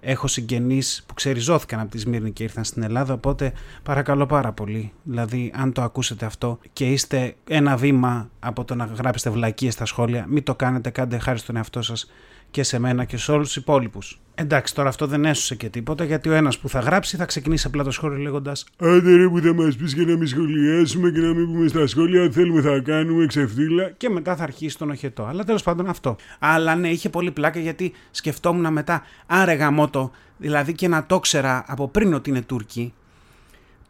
Έχω 0.00 0.26
συγγενείς 0.26 1.04
που 1.06 1.14
ξεριζώθηκαν 1.14 1.80
από 1.80 1.90
τη 1.90 1.98
Σμύρνη 1.98 2.32
και 2.32 2.42
ήρθαν 2.42 2.64
στην 2.64 2.82
Ελλάδα. 2.82 3.14
Οπότε 3.14 3.52
παρακαλώ 3.82 4.26
πάρα 4.26 4.52
πολύ. 4.52 4.92
Δηλαδή, 5.02 5.52
αν 5.54 5.72
το 5.72 5.82
ακούσετε 5.82 6.26
αυτό 6.26 6.58
και 6.72 6.92
είστε 6.92 7.36
ένα 7.48 7.76
βήμα 7.76 8.30
από 8.38 8.64
το 8.64 8.74
να 8.74 8.84
γράψετε 8.84 9.30
βλακίες 9.30 9.72
στα 9.72 9.84
σχόλια, 9.84 10.26
μην 10.28 10.42
το 10.42 10.54
κάνετε. 10.54 10.90
Κάντε 10.90 11.18
χάρη 11.18 11.38
στον 11.38 11.56
εαυτό 11.56 11.82
σας 11.82 12.10
και 12.56 12.62
σε 12.62 12.78
μένα 12.78 13.04
και 13.04 13.16
σε 13.16 13.32
όλους 13.32 13.46
τους 13.46 13.56
υπόλοιπους. 13.56 14.20
Εντάξει, 14.34 14.74
τώρα 14.74 14.88
αυτό 14.88 15.06
δεν 15.06 15.24
έσωσε 15.24 15.54
και 15.54 15.68
τίποτα 15.68 16.04
γιατί 16.04 16.28
ο 16.28 16.32
ένας 16.32 16.58
που 16.58 16.68
θα 16.68 16.80
γράψει 16.80 17.16
θα 17.16 17.24
ξεκινήσει 17.24 17.66
απλά 17.66 17.84
το 17.84 17.90
σχόλιο 17.90 18.18
λέγοντας 18.18 18.66
Άντε 18.78 19.16
ρε 19.16 19.28
που 19.28 19.40
θα 19.40 19.54
μας 19.54 19.76
πεις 19.76 19.94
και 19.94 20.04
να 20.04 20.16
μην 20.16 20.26
σχολιάσουμε 20.26 21.10
και 21.10 21.20
να 21.20 21.34
μην 21.34 21.46
πούμε 21.46 21.68
στα 21.68 21.86
σχόλια 21.86 22.22
αν 22.22 22.32
θέλουμε 22.32 22.60
θα 22.60 22.80
κάνουμε 22.84 23.26
ξεφτύλα. 23.26 23.90
Και 23.90 24.08
μετά 24.08 24.36
θα 24.36 24.42
αρχίσει 24.42 24.78
τον 24.78 24.90
οχετό. 24.90 25.24
Αλλά 25.24 25.44
τέλος 25.44 25.62
πάντων 25.62 25.88
αυτό. 25.88 26.16
Αλλά 26.38 26.74
ναι, 26.74 26.88
είχε 26.88 27.08
πολύ 27.08 27.30
πλάκα 27.30 27.60
γιατί 27.60 27.92
σκεφτόμουν 28.10 28.72
μετά, 28.72 29.02
άρε 29.26 29.52
γαμότο, 29.52 30.10
δηλαδή 30.36 30.72
και 30.72 30.88
να 30.88 31.06
το 31.06 31.20
ξέρα 31.20 31.64
από 31.66 31.88
πριν 31.88 32.14
ότι 32.14 32.30
είναι 32.30 32.42
Τούρκοι, 32.42 32.92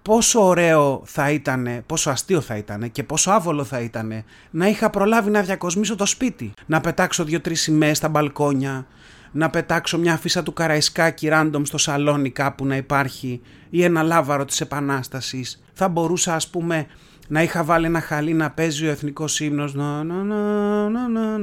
πόσο 0.06 0.46
ωραίο 0.46 1.02
θα 1.04 1.30
ήταν, 1.30 1.82
πόσο 1.86 2.10
αστείο 2.10 2.40
θα 2.40 2.56
ήταν 2.56 2.92
και 2.92 3.02
πόσο 3.02 3.30
άβολο 3.30 3.64
θα 3.64 3.80
ήταν 3.80 4.25
να 4.50 4.66
είχα 4.68 4.90
προλάβει 4.90 5.30
να 5.30 5.42
διακοσμήσω 5.42 5.96
το 5.96 6.06
σπίτι, 6.06 6.52
να 6.66 6.80
πετάξω 6.80 7.25
δύο-τρεις 7.25 7.60
σημαίες 7.60 7.96
στα 7.96 8.08
μπαλκόνια, 8.08 8.86
να 9.32 9.50
πετάξω 9.50 9.98
μια 9.98 10.12
αφίσα 10.12 10.42
του 10.42 10.52
καραϊσκάκι 10.52 11.28
random 11.32 11.60
στο 11.62 11.78
σαλόνι 11.78 12.30
κάπου 12.30 12.66
να 12.66 12.76
υπάρχει 12.76 13.40
ή 13.70 13.84
ένα 13.84 14.02
λάβαρο 14.02 14.44
της 14.44 14.60
Επανάστασης. 14.60 15.62
Θα 15.72 15.88
μπορούσα 15.88 16.34
ας 16.34 16.48
πούμε 16.48 16.86
να 17.28 17.42
είχα 17.42 17.64
βάλει 17.64 17.86
ένα 17.86 18.00
χαλί 18.00 18.32
να 18.32 18.50
παίζει 18.50 18.86
ο 18.86 18.90
εθνικός 18.90 19.40
ύμνος 19.40 19.75
να, 19.75 20.04
να, 20.04 20.22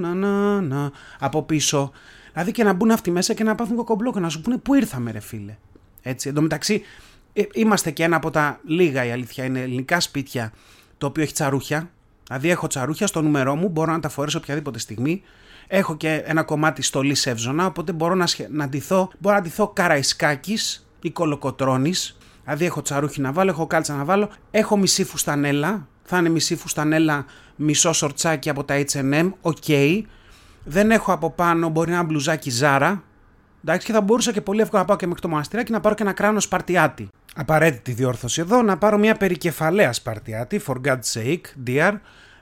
να, 0.06 0.62
να, 0.62 0.92
από 1.20 1.44
πίσω. 1.44 1.92
Δηλαδή 2.32 2.52
και 2.52 2.64
να 2.64 2.74
μπουν 2.74 2.92
αυτοί 2.92 3.12
μέσα 3.12 3.34
και 3.34 3.44
να 3.44 3.56
πάθουν 3.56 3.76
κοκομπλόκο 3.76 4.20
να 4.20 4.30
σου 4.30 4.42
πούνε 4.42 4.58
πού 4.58 4.74
ήρθαμε 4.74 5.12
ρε 5.12 5.20
φίλε. 5.20 5.56
Έτσι, 6.02 6.28
εν 6.30 6.36
τω 6.36 6.42
μεταξύ 6.42 6.82
είμαστε 7.54 7.92
και 7.92 8.04
ένα 8.04 8.16
από 8.16 8.32
τα 8.32 8.60
λίγα 8.66 9.06
η 9.06 9.12
αλήθεια 9.12 9.44
είναι 9.44 9.62
ελληνικά 9.62 10.00
σπίτια 10.00 10.52
το 10.98 11.06
οποίο 11.06 11.24
έχει 11.24 11.34
τσαρούχια. 11.34 11.90
Δηλαδή 12.28 12.50
έχω 12.50 12.68
τσαρούχια 12.68 13.08
στο 13.08 13.22
νούμερό 13.22 13.56
μου, 13.56 13.70
μπορώ 13.70 13.92
να 13.92 14.00
τα 14.00 14.10
φορέσω 14.10 14.38
οποιαδήποτε 14.38 14.80
στιγμή. 14.80 15.22
Έχω 15.68 15.98
και 15.98 16.24
ένα 16.26 16.44
κομμάτι 16.44 16.82
στολή 16.82 17.16
εύζωνα, 17.24 17.66
οπότε 17.66 17.92
μπορώ 17.92 18.16
να, 18.16 18.28
σχε... 18.28 18.48
να 18.52 18.68
ντυθώ, 18.68 19.12
μπορώ 19.20 19.36
να 19.36 19.42
ντυθώ 19.42 19.68
καραϊσκάκης 19.68 20.88
ή 21.02 21.12
κολοκοτρόνη. 21.12 21.94
Δηλαδή 22.44 22.66
έχω 22.66 22.82
τσαρούχι 22.82 23.22
να 23.22 23.32
βάλω, 23.32 23.50
έχω 23.50 23.68
κάλτσα 23.68 23.96
να 23.96 24.04
βάλω. 24.04 24.30
Έχω 24.52 24.78
μισή 24.78 25.04
φουστανέλα. 25.04 25.88
Θα 26.04 26.18
είναι 26.18 26.30
μισή 26.30 26.56
φουστανέλα, 26.56 27.26
μισό 27.56 27.94
σορτσάκι 27.94 28.50
από 28.50 28.64
τα 28.64 28.84
H&M. 28.92 29.32
OK. 29.42 29.58
Okay. 29.68 30.02
Δεν 30.64 30.92
έχω 30.92 31.12
από 31.12 31.32
πάνω, 31.32 31.70
μπορεί 31.70 31.92
να 31.92 31.98
είναι 31.98 32.06
μπλουζάκι 32.06 32.50
Zara. 32.50 33.04
Εντάξει, 33.64 33.86
και 33.88 33.94
θα 33.94 34.02
μπορούσα 34.02 34.32
και 34.32 34.42
πολύ 34.42 34.62
εύκολα 34.62 34.82
να 34.82 34.88
πάω 34.88 34.98
και 34.98 35.08
μέχρι 35.08 35.22
το 35.22 35.30
μοναστηράκι 35.30 35.72
να 35.72 35.80
πάρω 35.80 35.96
και 35.96 36.04
ένα 36.04 36.14
κράνος 36.14 36.44
Σπαρτιάτη. 36.44 37.08
Απαραίτητη 37.36 37.92
διόρθωση 37.92 38.42
εδώ, 38.42 38.62
να 38.62 38.78
πάρω 38.78 38.98
μια 38.98 39.16
περικεφαλαία 39.16 39.94
Σπαρτιάτη, 39.94 40.62
for 40.68 40.76
God's 40.86 41.14
sake, 41.14 41.68
dear, 41.68 41.94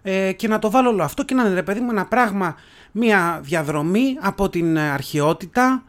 ε, 0.02 0.32
και 0.32 0.48
να 0.48 0.60
το 0.60 0.72
βάλω 0.72 0.90
όλο 0.90 1.04
αυτό 1.04 1.24
και 1.24 1.34
να 1.34 1.44
είναι 1.44 1.54
ρε 1.54 1.64
παιδί 1.64 1.80
μου 1.80 1.90
ένα 1.90 2.06
πράγμα, 2.06 2.56
μια 2.92 3.40
διαδρομή 3.44 4.18
από 4.20 4.50
την 4.50 4.78
αρχαιότητα 4.80 5.84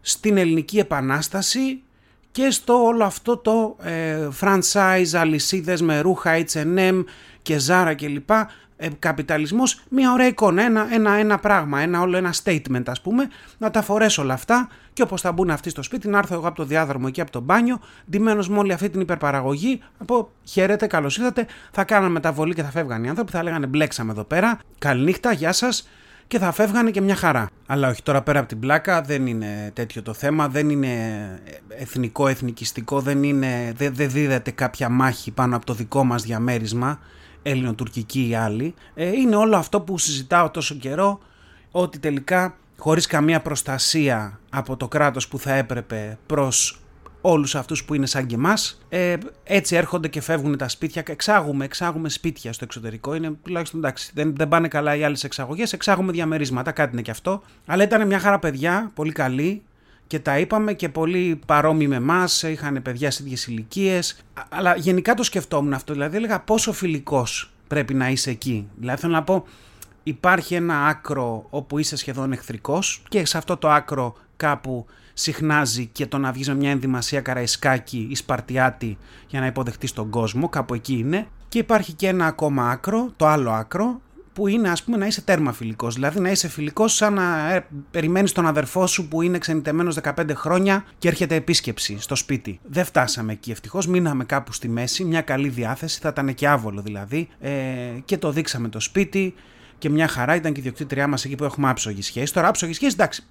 στην 0.00 0.36
ελληνική 0.36 0.78
επανάσταση 0.78 1.82
και 2.30 2.50
στο 2.50 2.84
όλο 2.84 3.04
αυτό 3.04 3.36
το 3.36 3.76
ε, 3.82 4.28
franchise 4.40 5.14
αλυσίδες 5.14 5.82
με 5.82 6.00
ρούχα 6.00 6.44
H&M 6.52 7.04
και 7.42 7.60
Zara 7.68 7.94
κλπ 7.96 8.30
ε, 8.76 8.88
καπιταλισμός 8.98 9.82
μια 9.88 10.12
ωραία 10.12 10.26
εικόνα, 10.26 10.62
ένα, 10.62 10.88
ένα, 10.92 11.12
ένα 11.12 11.38
πράγμα, 11.38 11.80
ένα 11.80 12.00
όλο 12.00 12.16
ένα 12.16 12.34
statement 12.44 12.82
ας 12.86 13.00
πούμε, 13.00 13.28
να 13.58 13.70
τα 13.70 13.82
φορέσω 13.82 14.22
όλα 14.22 14.34
αυτά 14.34 14.68
και 14.92 15.02
όπως 15.02 15.20
θα 15.20 15.32
μπουν 15.32 15.50
αυτοί 15.50 15.70
στο 15.70 15.82
σπίτι 15.82 16.08
να 16.08 16.18
έρθω 16.18 16.34
εγώ 16.34 16.46
από 16.46 16.56
το 16.56 16.64
διάδρομο 16.64 17.04
εκεί 17.08 17.20
από 17.20 17.30
το 17.30 17.40
μπάνιο, 17.40 17.80
ντυμένος 18.10 18.48
με 18.48 18.58
όλη 18.58 18.72
αυτή 18.72 18.90
την 18.90 19.00
υπερπαραγωγή, 19.00 19.80
από 19.98 20.30
χαίρετε, 20.44 20.86
καλώς 20.86 21.16
ήρθατε, 21.16 21.46
θα 21.70 21.84
κάναμε 21.84 22.12
μεταβολή 22.12 22.54
και 22.54 22.62
θα 22.62 22.70
φεύγαν 22.70 23.04
οι 23.04 23.08
άνθρωποι, 23.08 23.30
θα 23.30 23.42
λέγανε 23.42 23.66
μπλέξαμε 23.66 24.12
εδώ 24.12 24.24
πέρα, 24.24 24.58
καληνύχτα, 24.78 25.32
γεια 25.32 25.52
σας, 25.52 25.88
και 26.26 26.38
θα 26.38 26.52
φεύγανε 26.52 26.90
και 26.90 27.00
μια 27.00 27.14
χαρά. 27.14 27.48
Αλλά 27.66 27.88
όχι 27.88 28.02
τώρα 28.02 28.22
πέρα 28.22 28.38
από 28.38 28.48
την 28.48 28.60
πλάκα 28.60 29.00
δεν 29.00 29.26
είναι 29.26 29.70
τέτοιο 29.74 30.02
το 30.02 30.12
θέμα, 30.12 30.48
δεν 30.48 30.70
είναι 30.70 30.90
εθνικό, 31.68 32.28
εθνικιστικό, 32.28 33.00
δεν, 33.00 33.22
είναι, 33.22 33.72
δεν, 33.76 33.94
δεν 33.94 34.10
δίδεται 34.10 34.50
κάποια 34.50 34.88
μάχη 34.88 35.30
πάνω 35.30 35.56
από 35.56 35.66
το 35.66 35.74
δικό 35.74 36.04
μας 36.04 36.22
διαμέρισμα 36.22 36.98
ελληνοτουρκική 37.42 38.28
ή 38.28 38.34
άλλη, 38.34 38.74
ε, 38.94 39.08
είναι 39.08 39.36
όλο 39.36 39.56
αυτό 39.56 39.80
που 39.80 39.98
συζητάω 39.98 40.50
τόσο 40.50 40.74
καιρό, 40.74 41.20
ότι 41.70 41.98
τελικά 41.98 42.56
χωρίς 42.82 43.06
καμία 43.06 43.40
προστασία 43.40 44.40
από 44.50 44.76
το 44.76 44.88
κράτος 44.88 45.28
που 45.28 45.38
θα 45.38 45.54
έπρεπε 45.54 46.18
προς 46.26 46.80
όλους 47.20 47.54
αυτούς 47.54 47.84
που 47.84 47.94
είναι 47.94 48.06
σαν 48.06 48.26
και 48.26 48.34
εμάς, 48.34 48.80
ε, 48.88 49.16
έτσι 49.44 49.76
έρχονται 49.76 50.08
και 50.08 50.20
φεύγουν 50.20 50.56
τα 50.56 50.68
σπίτια, 50.68 51.02
εξάγουμε, 51.06 51.64
εξάγουμε 51.64 52.08
σπίτια 52.08 52.52
στο 52.52 52.64
εξωτερικό, 52.64 53.14
είναι 53.14 53.32
τουλάχιστον 53.42 53.80
εντάξει, 53.80 54.10
δεν, 54.14 54.36
δεν 54.36 54.48
πάνε 54.48 54.68
καλά 54.68 54.96
οι 54.96 55.04
άλλες 55.04 55.24
εξαγωγές, 55.24 55.72
εξάγουμε 55.72 56.12
διαμερίσματα, 56.12 56.72
κάτι 56.72 56.92
είναι 56.92 57.02
και 57.02 57.10
αυτό, 57.10 57.42
αλλά 57.66 57.82
ήταν 57.82 58.06
μια 58.06 58.18
χαρά 58.18 58.38
παιδιά, 58.38 58.90
πολύ 58.94 59.12
καλή, 59.12 59.62
και 60.06 60.18
τα 60.18 60.38
είπαμε 60.38 60.72
και 60.72 60.88
πολύ 60.88 61.40
παρόμοιοι 61.46 61.86
με 61.90 61.96
εμάς, 61.96 62.42
είχαν 62.42 62.82
παιδιά 62.82 63.10
σε 63.10 63.22
ίδιες 63.22 63.46
ηλικίες. 63.46 64.16
Αλλά 64.48 64.76
γενικά 64.76 65.14
το 65.14 65.22
σκεφτόμουν 65.22 65.72
αυτό. 65.72 65.92
Δηλαδή, 65.92 66.16
έλεγα 66.16 66.40
πόσο 66.40 66.72
φιλικός 66.72 67.52
πρέπει 67.66 67.94
να 67.94 68.08
είσαι 68.10 68.30
εκεί. 68.30 68.68
Δηλαδή, 68.76 69.00
θέλω 69.00 69.12
να 69.12 69.22
πω, 69.22 69.44
υπάρχει 70.02 70.54
ένα 70.54 70.86
άκρο 70.86 71.46
όπου 71.50 71.78
είσαι 71.78 71.96
σχεδόν 71.96 72.32
εχθρικός 72.32 73.02
και 73.08 73.26
σε 73.26 73.38
αυτό 73.38 73.56
το 73.56 73.70
άκρο 73.70 74.14
κάπου 74.36 74.86
συχνάζει 75.14 75.86
και 75.86 76.06
το 76.06 76.18
να 76.18 76.32
βγεις 76.32 76.48
με 76.48 76.54
μια 76.54 76.70
ενδυμασία 76.70 77.20
καραϊσκάκι 77.20 78.06
ή 78.10 78.14
σπαρτιάτη 78.14 78.98
για 79.28 79.40
να 79.40 79.46
υποδεχτείς 79.46 79.92
τον 79.92 80.10
κόσμο, 80.10 80.48
κάπου 80.48 80.74
εκεί 80.74 80.94
είναι. 80.94 81.26
Και 81.48 81.58
υπάρχει 81.58 81.92
και 81.92 82.08
ένα 82.08 82.26
ακόμα 82.26 82.70
άκρο, 82.70 83.12
το 83.16 83.26
άλλο 83.26 83.50
άκρο, 83.50 84.00
που 84.32 84.48
είναι 84.48 84.70
ας 84.70 84.82
πούμε 84.82 84.96
να 84.96 85.06
είσαι 85.06 85.20
τέρμα 85.20 85.52
φιλικός, 85.52 85.94
δηλαδή 85.94 86.20
να 86.20 86.30
είσαι 86.30 86.48
φιλικός 86.48 86.94
σαν 86.94 87.14
να 87.14 87.52
ε, 87.52 87.66
περιμένεις 87.90 88.32
τον 88.32 88.46
αδερφό 88.46 88.86
σου 88.86 89.08
που 89.08 89.22
είναι 89.22 89.38
ξενιτεμένος 89.38 89.98
15 90.02 90.12
χρόνια 90.34 90.84
και 90.98 91.08
έρχεται 91.08 91.34
επίσκεψη 91.34 91.96
στο 92.00 92.14
σπίτι. 92.14 92.60
Δεν 92.62 92.84
φτάσαμε 92.84 93.32
εκεί 93.32 93.50
ευτυχώς, 93.50 93.86
μείναμε 93.86 94.24
κάπου 94.24 94.52
στη 94.52 94.68
μέση, 94.68 95.04
μια 95.04 95.20
καλή 95.20 95.48
διάθεση, 95.48 96.00
θα 96.00 96.08
ήταν 96.08 96.34
και 96.34 96.48
άβολο 96.48 96.80
δηλαδή. 96.82 97.28
Ε, 97.40 97.50
και 98.04 98.18
το 98.18 98.32
δείξαμε 98.32 98.68
το 98.68 98.80
σπίτι 98.80 99.34
και 99.82 99.90
μια 99.90 100.08
χαρά 100.08 100.34
ήταν 100.34 100.52
και 100.52 100.60
η 100.60 100.62
διοκτήτριά 100.62 101.06
μας 101.06 101.24
εκεί 101.24 101.34
που 101.34 101.44
έχουμε 101.44 101.68
άψογη 101.68 102.02
σχέση. 102.02 102.32
Τώρα 102.32 102.48
άψογη 102.48 102.72
σχέση 102.72 102.94
εντάξει, 102.94 103.24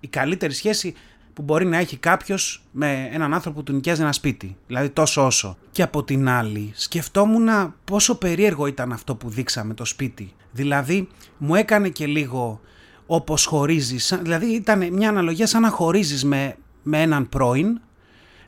η 0.00 0.08
καλύτερη 0.08 0.52
σχέση 0.52 0.94
που 1.32 1.42
μπορεί 1.42 1.66
να 1.66 1.76
έχει 1.78 1.96
κάποιος 1.96 2.62
με 2.70 3.08
έναν 3.12 3.34
άνθρωπο 3.34 3.56
που 3.56 3.62
του 3.62 3.72
νοικιάζει 3.72 4.00
ένα 4.00 4.12
σπίτι. 4.12 4.56
Δηλαδή 4.66 4.88
τόσο 4.88 5.26
όσο. 5.26 5.56
Και 5.70 5.82
από 5.82 6.04
την 6.04 6.28
άλλη, 6.28 6.72
σκεφτόμουν 6.74 7.74
πόσο 7.84 8.14
περίεργο 8.14 8.66
ήταν 8.66 8.92
αυτό 8.92 9.14
που 9.14 9.28
δείξαμε 9.28 9.74
το 9.74 9.84
σπίτι. 9.84 10.32
Δηλαδή, 10.52 11.08
μου 11.38 11.54
έκανε 11.54 11.88
και 11.88 12.06
λίγο 12.06 12.60
όπως 13.06 13.44
χωρίζεις. 13.44 14.18
Δηλαδή, 14.22 14.46
ήταν 14.46 14.92
μια 14.92 15.08
αναλογία 15.08 15.46
σαν 15.46 15.62
να 15.62 15.68
χωρίζεις 15.68 16.24
με, 16.24 16.56
με 16.82 17.02
έναν 17.02 17.28
πρώην, 17.28 17.80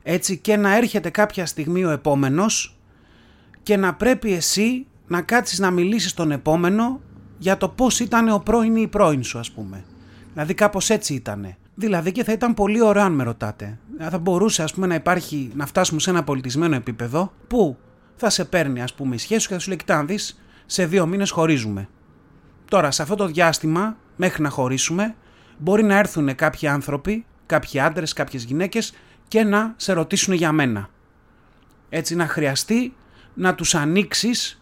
έτσι 0.02 0.38
και 0.38 0.57
να 0.57 0.76
έρχεται 0.76 1.11
κάποια 1.11 1.47
στιγμή 1.47 1.85
ο 1.85 1.90
επόμενος 1.90 2.76
και 3.62 3.76
να 3.76 3.95
πρέπει 3.95 4.33
εσύ 4.33 4.87
να 5.07 5.23
κάτσεις 5.23 5.59
να 5.59 5.71
μιλήσεις 5.71 6.14
τον 6.14 6.31
επόμενο 6.31 7.00
για 7.40 7.56
το 7.56 7.68
πώς 7.68 8.00
ήταν 8.00 8.28
ο 8.28 8.38
πρώην 8.38 8.76
ή 8.76 8.80
η 8.82 8.88
πρώην 8.88 9.23
σου 9.23 9.38
ας 9.38 9.50
πούμε. 9.50 9.85
Δηλαδή 10.32 10.54
κάπως 10.54 10.90
έτσι 10.90 11.14
ήτανε. 11.14 11.56
Δηλαδή 11.75 12.12
και 12.12 12.25
θα 12.25 12.32
ήταν 12.32 12.54
πολύ 12.54 12.82
ωραίο 12.82 13.02
αν 13.02 13.12
με 13.12 13.23
ρωτάτε. 13.23 13.78
Θα 13.99 14.18
μπορούσε 14.18 14.62
ας 14.62 14.75
πούμε 14.75 14.87
να 14.87 14.94
υπάρχει, 14.94 15.50
να 15.54 15.66
φτάσουμε 15.66 16.00
σε 16.00 16.11
ένα 16.11 16.25
πολιτισμένο 16.25 16.75
επίπεδο 16.75 17.32
που 17.47 17.76
θα 18.16 18.30
σε 18.30 18.44
παίρνει 18.44 18.82
ας 18.82 18.94
πούμε 18.94 19.14
η 19.14 19.18
σχέση 19.18 19.40
σου 19.40 19.49
και 19.49 19.54
θα 19.54 19.61
σου 19.61 19.68
λέει 19.68 19.76
κοιτά 19.76 20.04
δεις, 20.04 20.40
σε 20.66 20.87
δύο 20.87 21.06
μήνες 21.06 21.30
χωρίζουμε. 21.30 21.88
Τώρα 22.68 22.90
σε 22.90 23.02
αυτό 23.02 23.14
το 23.14 23.26
διάστημα 23.26 23.97
μέχρι 24.16 24.42
να 24.42 24.49
χωρίσουμε 24.49 25.14
μπορεί 25.59 25.82
να 25.82 25.99
έρθουν 25.99 26.35
κάποιοι 26.35 26.68
άνθρωποι, 26.68 27.25
κάποιοι 27.47 27.80
άντρες, 27.80 28.12
κάποιες 28.12 28.44
γυναίκες 28.44 28.94
και 29.28 29.44
να 29.44 29.75
σε 29.76 29.92
ρωτήσουν 29.92 30.35
για 30.35 30.52
μένα. 30.52 30.88
Έτσι 31.88 32.14
να 32.14 32.26
χρειαστεί 32.26 32.94
να 33.35 33.54
τους 33.54 33.75
ανοίξεις 33.75 34.60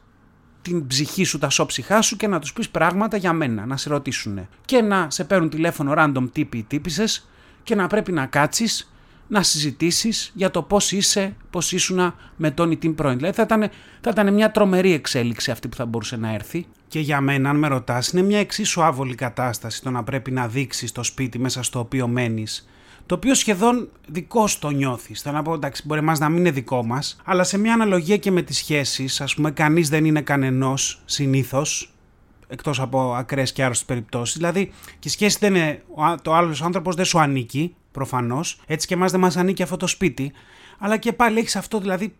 την 0.63 0.87
ψυχή 0.87 1.25
σου, 1.25 1.39
τα 1.39 1.51
σώψυχά 1.51 2.03
σου 2.03 2.17
και 2.17 2.27
να 2.27 2.39
τους 2.39 2.53
πεις 2.53 2.69
πράγματα 2.69 3.17
για 3.17 3.33
μένα, 3.33 3.67
να 3.67 3.77
σε 3.77 3.89
ρωτήσουν. 3.89 4.49
Και 4.65 4.83
να 4.83 5.11
σε 5.11 5.25
παίρνουν 5.25 5.49
τηλέφωνο 5.49 5.93
random 5.97 6.29
τύποι 6.33 6.59
ή 6.59 6.63
τύπησες 6.63 7.29
και 7.63 7.75
να 7.75 7.87
πρέπει 7.87 8.13
να 8.13 8.27
κάτσεις 8.27 8.93
να 9.29 9.43
συζητήσεις 9.43 10.33
για 10.35 10.51
το 10.51 10.63
πώς 10.63 10.93
είσαι, 10.93 11.37
πώς 11.51 11.73
ήσουνα 11.73 12.15
με 12.37 12.51
τον 12.51 12.71
ή 12.71 12.77
την 12.77 12.95
πρώην. 12.95 13.17
Δηλαδή 13.17 13.37
θα 13.37 13.43
ήταν, 13.43 13.71
θα 14.01 14.11
ήταν 14.11 14.35
μια 14.35 14.51
τρομερή 14.51 14.93
εξέλιξη 14.93 15.51
αυτή 15.51 15.69
που 15.69 15.77
θα 15.77 15.87
μπορούσε 15.87 16.17
να 16.17 16.35
έρθει. 16.35 16.67
Και 16.89 17.01
για 17.01 17.21
μένα, 17.21 17.51
αν 17.51 17.57
με 17.57 17.69
ρωτάς, 17.69 18.09
είναι 18.09 18.23
μια 18.23 18.39
εξίσου 18.39 18.83
άβολη 18.83 19.15
κατάσταση 19.15 19.83
το 19.83 19.91
να 19.91 20.05
πρέπει 20.05 20.31
να 20.31 20.49
δείξεις 20.49 20.93
το 20.93 21.03
σπίτι 21.03 21.39
μέσα 21.39 21.63
στο 21.63 21.79
οποίο 21.79 22.09
μένεις 22.09 22.69
το 23.09 23.15
οποίο 23.15 23.35
σχεδόν 23.35 23.89
δικό 24.07 24.49
το 24.59 24.71
νιώθεις. 24.71 25.21
Θέλω 25.23 25.37
να 25.37 25.43
πω, 25.43 25.55
εντάξει, 25.55 25.83
μπορεί 25.87 26.01
μας 26.01 26.19
να 26.19 26.29
μην 26.29 26.39
είναι 26.39 26.51
δικό 26.51 26.85
μας, 26.85 27.21
αλλά 27.25 27.45
σε 27.45 27.59
μια 27.59 27.73
αναλογία 27.73 28.17
και 28.17 28.31
με 28.31 28.43
τις 28.43 28.57
σχέσεις, 28.57 29.21
ας 29.21 29.35
πούμε, 29.35 29.51
κανείς 29.51 29.89
δεν 29.89 30.05
είναι 30.05 30.21
κανενός 30.21 31.03
συνήθως, 31.05 31.95
εκτός 32.49 32.81
από 32.81 33.15
ακραίες 33.15 33.53
και 33.53 33.65
άρρωστες 33.65 33.87
περιπτώσεις. 33.87 34.37
Δηλαδή, 34.37 34.73
και 34.99 35.09
η 35.09 35.11
σχέση 35.11 35.37
δεν 35.41 35.55
είναι. 35.55 35.83
Το 36.23 36.35
άλλος 36.35 36.63
άνθρωπος 36.63 36.95
δεν 36.95 37.05
σου 37.05 37.19
ανήκει, 37.19 37.75
προφανώς. 37.93 38.61
Έτσι 38.67 38.87
και 38.87 38.95
εμάς 38.95 39.11
δεν 39.11 39.21
μας 39.21 39.37
ανήκει 39.37 39.63
αυτό 39.63 39.77
το 39.77 39.87
σπίτι. 39.87 40.33
Αλλά 40.79 40.97
και 40.97 41.13
πάλι 41.13 41.39
έχεις 41.39 41.57
αυτό, 41.57 41.81
δηλαδή, 41.81 42.15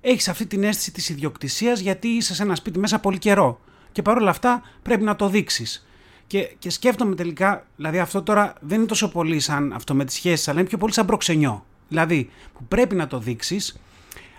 έχεις 0.00 0.28
αυτή 0.28 0.46
την 0.46 0.64
αίσθηση 0.64 0.92
της 0.92 1.08
ιδιοκτησίας 1.08 1.80
γιατί 1.80 2.08
είσαι 2.08 2.34
σε 2.34 2.42
ένα 2.42 2.54
σπίτι 2.54 2.78
μέσα 2.78 2.98
πολύ 2.98 3.18
καιρό. 3.18 3.60
Και 3.92 4.02
παρόλα 4.02 4.30
αυτά 4.30 4.62
πρέπει 4.82 5.02
να 5.02 5.16
το 5.16 5.28
δείξεις. 5.28 5.86
Και, 6.30 6.54
και 6.58 6.70
σκέφτομαι 6.70 7.14
τελικά, 7.14 7.66
δηλαδή 7.76 7.98
αυτό 7.98 8.22
τώρα 8.22 8.52
δεν 8.60 8.78
είναι 8.78 8.86
τόσο 8.86 9.10
πολύ 9.10 9.40
σαν 9.40 9.72
αυτό 9.72 9.94
με 9.94 10.04
τις 10.04 10.14
σχέσεις, 10.14 10.48
αλλά 10.48 10.60
είναι 10.60 10.68
πιο 10.68 10.78
πολύ 10.78 10.92
σαν 10.92 11.06
προξενιό. 11.06 11.64
Δηλαδή 11.88 12.30
που 12.52 12.64
πρέπει 12.64 12.94
να 12.94 13.06
το 13.06 13.18
δείξεις, 13.18 13.80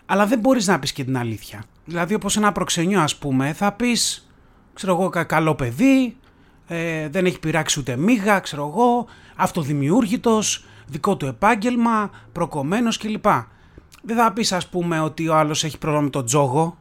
αλλά 0.05 0.25
δεν 0.25 0.39
μπορείς 0.39 0.67
να 0.67 0.79
πεις 0.79 0.91
και 0.91 1.03
την 1.03 1.17
αλήθεια. 1.17 1.63
Δηλαδή, 1.85 2.13
όπως 2.13 2.37
ένα 2.37 2.51
προξενιό, 2.51 3.01
ας 3.01 3.15
πούμε, 3.15 3.53
θα 3.53 3.71
πεις, 3.71 4.31
ξέρω 4.73 4.91
εγώ, 4.91 5.09
καλό 5.09 5.55
παιδί, 5.55 6.15
ε, 6.67 7.09
δεν 7.09 7.25
έχει 7.25 7.39
πειράξει 7.39 7.79
ούτε 7.79 7.95
μίγα, 7.95 8.39
ξέρω 8.39 8.67
εγώ, 8.67 9.05
αυτοδημιούργητος, 9.35 10.65
δικό 10.85 11.17
του 11.17 11.25
επάγγελμα, 11.25 12.09
προκομμένος 12.31 12.97
κλπ. 12.97 13.25
Δεν 14.03 14.15
θα 14.15 14.33
πεις, 14.33 14.51
ας 14.51 14.69
πούμε, 14.69 14.99
ότι 14.99 15.27
ο 15.27 15.35
άλλος 15.35 15.63
έχει 15.63 15.77
πρόβλημα 15.77 16.03
με 16.03 16.09
τον 16.09 16.25
τζόγο, 16.25 16.77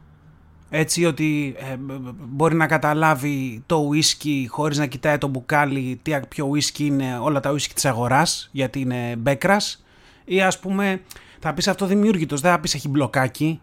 έτσι 0.73 1.05
ότι 1.05 1.55
ε, 1.57 1.75
μπορεί 2.17 2.55
να 2.55 2.67
καταλάβει 2.67 3.63
το 3.65 3.75
ουίσκι 3.75 4.47
χωρίς 4.49 4.77
να 4.77 4.85
κοιτάει 4.85 5.17
το 5.17 5.27
μπουκάλι 5.27 5.99
τι 6.01 6.19
ποιο 6.29 6.45
ουίσκι 6.45 6.85
είναι 6.85 7.17
όλα 7.21 7.39
τα 7.39 7.51
ουίσκι 7.51 7.73
της 7.73 7.85
αγοράς 7.85 8.49
γιατί 8.51 8.79
είναι 8.79 9.15
μπέκρας. 9.17 9.83
Ή 10.25 10.41
ας 10.41 10.59
πούμε 10.59 11.01
θα 11.39 11.53
πεις 11.53 11.67
αυτό 11.67 11.85
δημιούργητος, 11.85 12.41
δεν 12.41 12.51
θα 12.51 12.59
πεις 12.59 12.73
έχει 12.73 12.87
μπλοκάκι 12.89 13.61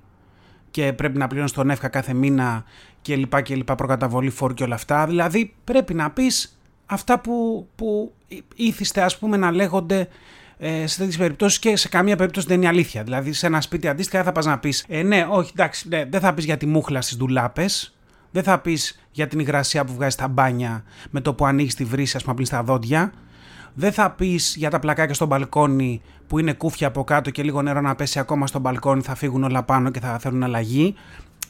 και 0.70 0.92
πρέπει 0.92 1.18
να 1.18 1.26
πληρώνεις 1.26 1.52
τον 1.52 1.70
εύκα 1.70 1.88
κάθε 1.88 2.12
μήνα 2.12 2.64
και 3.02 3.16
λοιπά 3.16 3.40
και 3.40 3.54
λοιπά 3.54 3.74
προκαταβολή 3.74 4.30
φόρου 4.30 4.54
και 4.54 4.62
όλα 4.62 4.74
αυτά. 4.74 5.06
Δηλαδή 5.06 5.54
πρέπει 5.64 5.94
να 5.94 6.10
πεις 6.10 6.58
αυτά 6.86 7.20
που, 7.20 7.68
που 7.76 8.12
ήθιστε 8.54 9.02
ας 9.02 9.18
πούμε 9.18 9.36
να 9.36 9.50
λέγονται 9.50 10.08
ε, 10.58 10.86
σε 10.86 10.98
τέτοιες 10.98 11.16
περιπτώσεις 11.16 11.58
και 11.58 11.76
σε 11.76 11.88
καμία 11.88 12.16
περίπτωση 12.16 12.46
δεν 12.46 12.56
είναι 12.56 12.68
αλήθεια. 12.68 13.02
Δηλαδή, 13.02 13.32
σε 13.32 13.46
ένα 13.46 13.60
σπίτι 13.60 13.88
αντίστοιχα 13.88 14.22
θα 14.22 14.32
πας 14.32 14.46
να 14.46 14.58
πεις 14.58 14.84
ε, 14.88 15.02
Ναι, 15.02 15.26
όχι, 15.30 15.50
εντάξει, 15.54 15.88
ναι, 15.88 16.04
δεν 16.04 16.20
θα 16.20 16.34
πεις 16.34 16.44
για 16.44 16.56
τη 16.56 16.66
μούχλα 16.66 17.00
στις 17.00 17.16
ντουλάπες. 17.16 17.92
Δεν 18.30 18.42
θα 18.42 18.58
πεις 18.58 19.00
για 19.10 19.26
την 19.26 19.38
υγρασία 19.38 19.84
που 19.84 19.92
βγάζει 19.92 20.10
στα 20.10 20.28
μπάνια 20.28 20.84
με 21.10 21.20
το 21.20 21.34
που 21.34 21.46
ανοίγεις 21.46 21.74
τη 21.74 21.84
βρύση, 21.84 22.16
ας 22.16 22.24
πούμε, 22.24 22.44
στα 22.44 22.62
δόντια. 22.62 23.12
Δεν 23.74 23.92
θα 23.92 24.10
πεις 24.10 24.54
για 24.56 24.70
τα 24.70 24.78
πλακάκια 24.78 25.14
στο 25.14 25.26
μπαλκόνι 25.26 26.02
που 26.26 26.38
είναι 26.38 26.52
κούφια 26.52 26.86
από 26.86 27.04
κάτω 27.04 27.30
και 27.30 27.42
λίγο 27.42 27.62
νερό 27.62 27.80
να 27.80 27.94
πέσει 27.94 28.18
ακόμα 28.18 28.46
στο 28.46 28.58
μπαλκόνι, 28.58 29.02
θα 29.02 29.14
φύγουν 29.14 29.44
όλα 29.44 29.62
πάνω 29.62 29.90
και 29.90 30.00
θα 30.00 30.18
θέλουν 30.18 30.42
αλλαγή. 30.42 30.94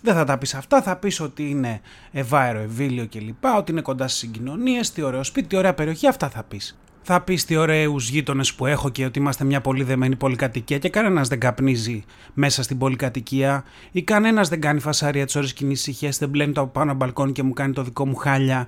Δεν 0.03 0.15
θα 0.15 0.25
τα 0.25 0.39
πεις 0.39 0.55
αυτά, 0.55 0.83
θα 0.83 0.97
πεις 0.97 1.21
ότι 1.21 1.51
είναι 1.51 1.81
ευάερο, 2.11 2.59
ευήλιο 2.59 3.07
κλπ. 3.11 3.45
Ότι 3.57 3.73
είναι 3.73 3.81
κοντά 3.81 4.09
στις 4.09 4.21
συγκοινωνίες, 4.21 4.93
τι 4.93 5.03
ωραίο 5.03 5.25
σπίτι, 5.25 5.47
τι 5.47 5.57
ωραία 5.57 5.75
περιοχή, 5.75 6.09
αυτά 6.09 6.29
θα 6.29 6.43
πεις 6.43 6.79
θα 7.03 7.21
πεις 7.21 7.45
τι 7.45 7.57
ωραίους 7.57 8.09
γείτονες 8.09 8.55
που 8.55 8.67
έχω 8.67 8.89
και 8.89 9.05
ότι 9.05 9.19
είμαστε 9.19 9.45
μια 9.45 9.61
πολύ 9.61 9.83
δεμένη 9.83 10.17
πολυκατοικία 10.17 10.79
και 10.79 10.89
κανένας 10.89 11.29
δεν 11.29 11.41
καπνίζει 11.41 12.05
μέσα 12.35 12.63
στην 12.63 12.79
πολυκατοικία 12.79 13.65
ή 13.93 14.03
κανένας 14.03 14.49
δεν 14.49 14.61
κάνει 14.61 14.81
φασαρία 14.81 15.25
τις 15.25 15.37
ώρες 15.37 15.53
κοινή 15.53 15.73
ησυχίας, 15.73 16.19
δεν 16.19 16.29
μπλένει 16.29 16.53
το 16.53 16.67
πάνω 16.67 16.95
μπαλκόνι 16.95 17.33
και 17.33 17.43
μου 17.43 17.53
κάνει 17.53 17.73
το 17.73 17.83
δικό 17.83 18.07
μου 18.07 18.15
χάλια. 18.15 18.67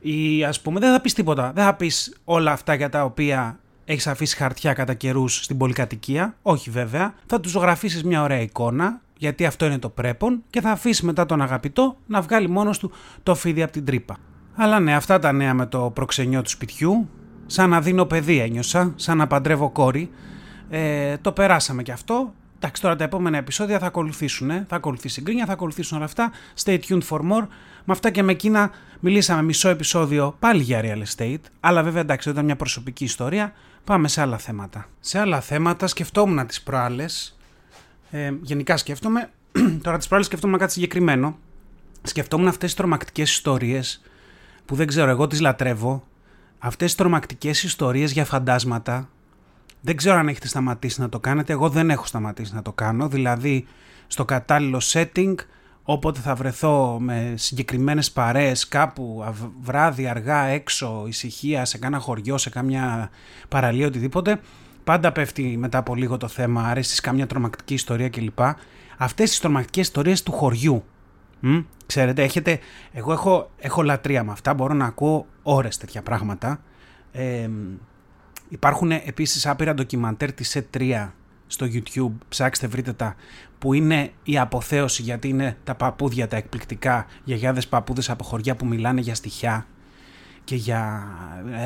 Ή 0.00 0.44
ας 0.44 0.60
πούμε, 0.60 0.80
δεν 0.80 0.92
θα 0.92 1.00
πεις 1.00 1.14
τίποτα. 1.14 1.52
Δεν 1.54 1.64
θα 1.64 1.74
πεις 1.74 2.16
όλα 2.24 2.52
αυτά 2.52 2.74
για 2.74 2.88
τα 2.88 3.04
οποία 3.04 3.58
έχεις 3.84 4.06
αφήσει 4.06 4.36
χαρτιά 4.36 4.72
κατά 4.72 4.94
καιρούς 4.94 5.44
στην 5.44 5.56
πολυκατοικία. 5.56 6.36
Όχι 6.42 6.70
βέβαια. 6.70 7.14
Θα 7.26 7.40
τους 7.40 7.50
ζωγραφίσεις 7.50 8.04
μια 8.04 8.22
ωραία 8.22 8.40
εικόνα, 8.40 9.00
γιατί 9.16 9.46
αυτό 9.46 9.66
είναι 9.66 9.78
το 9.78 9.88
πρέπον, 9.88 10.42
και 10.50 10.60
θα 10.60 10.70
αφήσει 10.70 11.04
μετά 11.04 11.26
τον 11.26 11.42
αγαπητό 11.42 11.96
να 12.06 12.20
βγάλει 12.20 12.48
μόνος 12.48 12.78
του 12.78 12.92
το 13.22 13.34
φίδι 13.34 13.62
από 13.62 13.72
την 13.72 13.84
τρύπα. 13.84 14.16
Αλλά 14.54 14.80
ναι, 14.80 14.94
αυτά 14.94 15.18
τα 15.18 15.32
νέα 15.32 15.54
με 15.54 15.66
το 15.66 15.90
προξενιό 15.94 16.42
του 16.42 16.50
σπιτιού. 16.50 17.08
Σαν 17.50 17.70
να 17.70 17.80
δίνω 17.80 18.04
παιδί 18.04 18.38
ένιωσα, 18.38 18.92
σαν 18.96 19.16
να 19.16 19.26
παντρεύω 19.26 19.70
κόρη. 19.70 20.10
Ε, 20.70 21.16
το 21.16 21.32
περάσαμε 21.32 21.82
κι 21.82 21.90
αυτό. 21.90 22.34
Εντάξει, 22.56 22.82
τώρα 22.82 22.96
τα 22.96 23.04
επόμενα 23.04 23.38
επεισόδια 23.38 23.78
θα 23.78 23.86
ακολουθήσουν. 23.86 24.50
Ε. 24.50 24.66
Θα 24.68 24.76
ακολουθήσει 24.76 25.20
η 25.20 25.22
γκρίνια, 25.22 25.46
θα 25.46 25.52
ακολουθήσουν 25.52 25.96
όλα 25.96 26.06
αυτά. 26.06 26.32
Stay 26.64 26.78
tuned 26.88 27.02
for 27.08 27.18
more. 27.18 27.46
Με 27.84 27.92
αυτά 27.92 28.10
και 28.10 28.22
με 28.22 28.32
εκείνα 28.32 28.70
μιλήσαμε 29.00 29.42
μισό 29.42 29.68
επεισόδιο 29.68 30.36
πάλι 30.38 30.62
για 30.62 30.80
real 30.84 31.02
estate. 31.16 31.40
Αλλά 31.60 31.82
βέβαια 31.82 32.00
εντάξει, 32.00 32.30
ήταν 32.30 32.44
μια 32.44 32.56
προσωπική 32.56 33.04
ιστορία. 33.04 33.52
Πάμε 33.84 34.08
σε 34.08 34.20
άλλα 34.20 34.38
θέματα. 34.38 34.88
Σε 35.00 35.18
άλλα 35.18 35.40
θέματα 35.40 35.86
σκεφτόμουν 35.86 36.46
τις 36.46 36.62
προάλλες. 36.62 37.38
Ε, 38.10 38.32
γενικά 38.42 38.76
σκέφτομαι. 38.76 39.30
τώρα 39.82 39.96
τις 39.96 40.06
προάλλες 40.06 40.26
σκεφτόμουν 40.26 40.58
κάτι 40.58 40.72
συγκεκριμένο. 40.72 41.38
Σκεφτόμουν 42.02 42.48
αυτές 42.48 42.68
τις 42.68 42.78
τρομακτικές 42.78 43.30
ιστορίες 43.30 44.02
που 44.64 44.74
δεν 44.74 44.86
ξέρω, 44.86 45.10
εγώ 45.10 45.26
τις 45.26 45.40
λατρεύω. 45.40 46.04
Αυτές 46.62 46.90
τι 46.90 46.96
τρομακτικές 46.96 47.62
ιστορίες 47.62 48.12
για 48.12 48.24
φαντάσματα 48.24 49.08
δεν 49.80 49.96
ξέρω 49.96 50.16
αν 50.16 50.28
έχετε 50.28 50.48
σταματήσει 50.48 51.00
να 51.00 51.08
το 51.08 51.20
κάνετε. 51.20 51.52
Εγώ 51.52 51.68
δεν 51.68 51.90
έχω 51.90 52.06
σταματήσει 52.06 52.54
να 52.54 52.62
το 52.62 52.72
κάνω. 52.72 53.08
Δηλαδή, 53.08 53.66
στο 54.06 54.24
κατάλληλο 54.24 54.80
setting, 54.92 55.34
όποτε 55.82 56.20
θα 56.20 56.34
βρεθώ 56.34 56.98
με 57.00 57.34
συγκεκριμένες 57.36 58.10
παρέες 58.10 58.68
κάπου 58.68 59.34
βράδυ, 59.60 60.06
αργά, 60.06 60.44
έξω, 60.44 61.04
ησυχία, 61.06 61.64
σε 61.64 61.78
κάνα 61.78 61.98
χωριό, 61.98 62.38
σε 62.38 62.50
κάμια 62.50 63.10
παραλία, 63.48 63.86
οτιδήποτε, 63.86 64.40
πάντα 64.84 65.12
πέφτει 65.12 65.56
μετά 65.58 65.78
από 65.78 65.94
λίγο 65.94 66.16
το 66.16 66.28
θέμα, 66.28 66.62
αρέσει 66.62 67.00
κάμια 67.00 67.26
τρομακτική 67.26 67.74
ιστορία 67.74 68.08
κλπ. 68.08 68.38
Αυτές 68.96 69.30
τις 69.30 69.40
τρομακτικές 69.40 69.86
ιστορίες 69.86 70.22
του 70.22 70.32
χωριού. 70.32 70.84
Μ; 71.40 71.58
Ξέρετε, 71.86 72.22
έχετε, 72.22 72.58
εγώ 72.92 73.12
έχω, 73.12 73.50
έχω 73.58 73.82
λατρεία 73.82 74.24
με 74.24 74.32
αυτά, 74.32 74.54
μπορώ 74.54 74.74
να 74.74 74.84
ακούω 74.84 75.26
ώρες 75.42 75.76
τέτοια 75.76 76.02
πράγματα. 76.02 76.60
Ε, 77.12 77.48
Υπάρχουν 78.50 78.90
επίσης 78.90 79.46
άπειρα 79.46 79.74
ντοκιμαντέρ 79.74 80.32
της 80.32 80.56
E3 80.58 81.08
στο 81.46 81.66
YouTube, 81.66 82.12
ψάξτε 82.28 82.66
βρείτε 82.66 82.92
τα, 82.92 83.14
που 83.58 83.72
είναι 83.72 84.12
η 84.22 84.38
αποθέωση 84.38 85.02
γιατί 85.02 85.28
είναι 85.28 85.56
τα 85.64 85.74
παππούδια 85.74 86.28
τα 86.28 86.36
εκπληκτικά, 86.36 87.06
γιαγιάδες 87.24 87.68
παππούδες 87.68 88.10
από 88.10 88.24
χωριά 88.24 88.56
που 88.56 88.66
μιλάνε 88.66 89.00
για 89.00 89.14
στοιχιά 89.14 89.66
και 90.44 90.56
για 90.56 91.08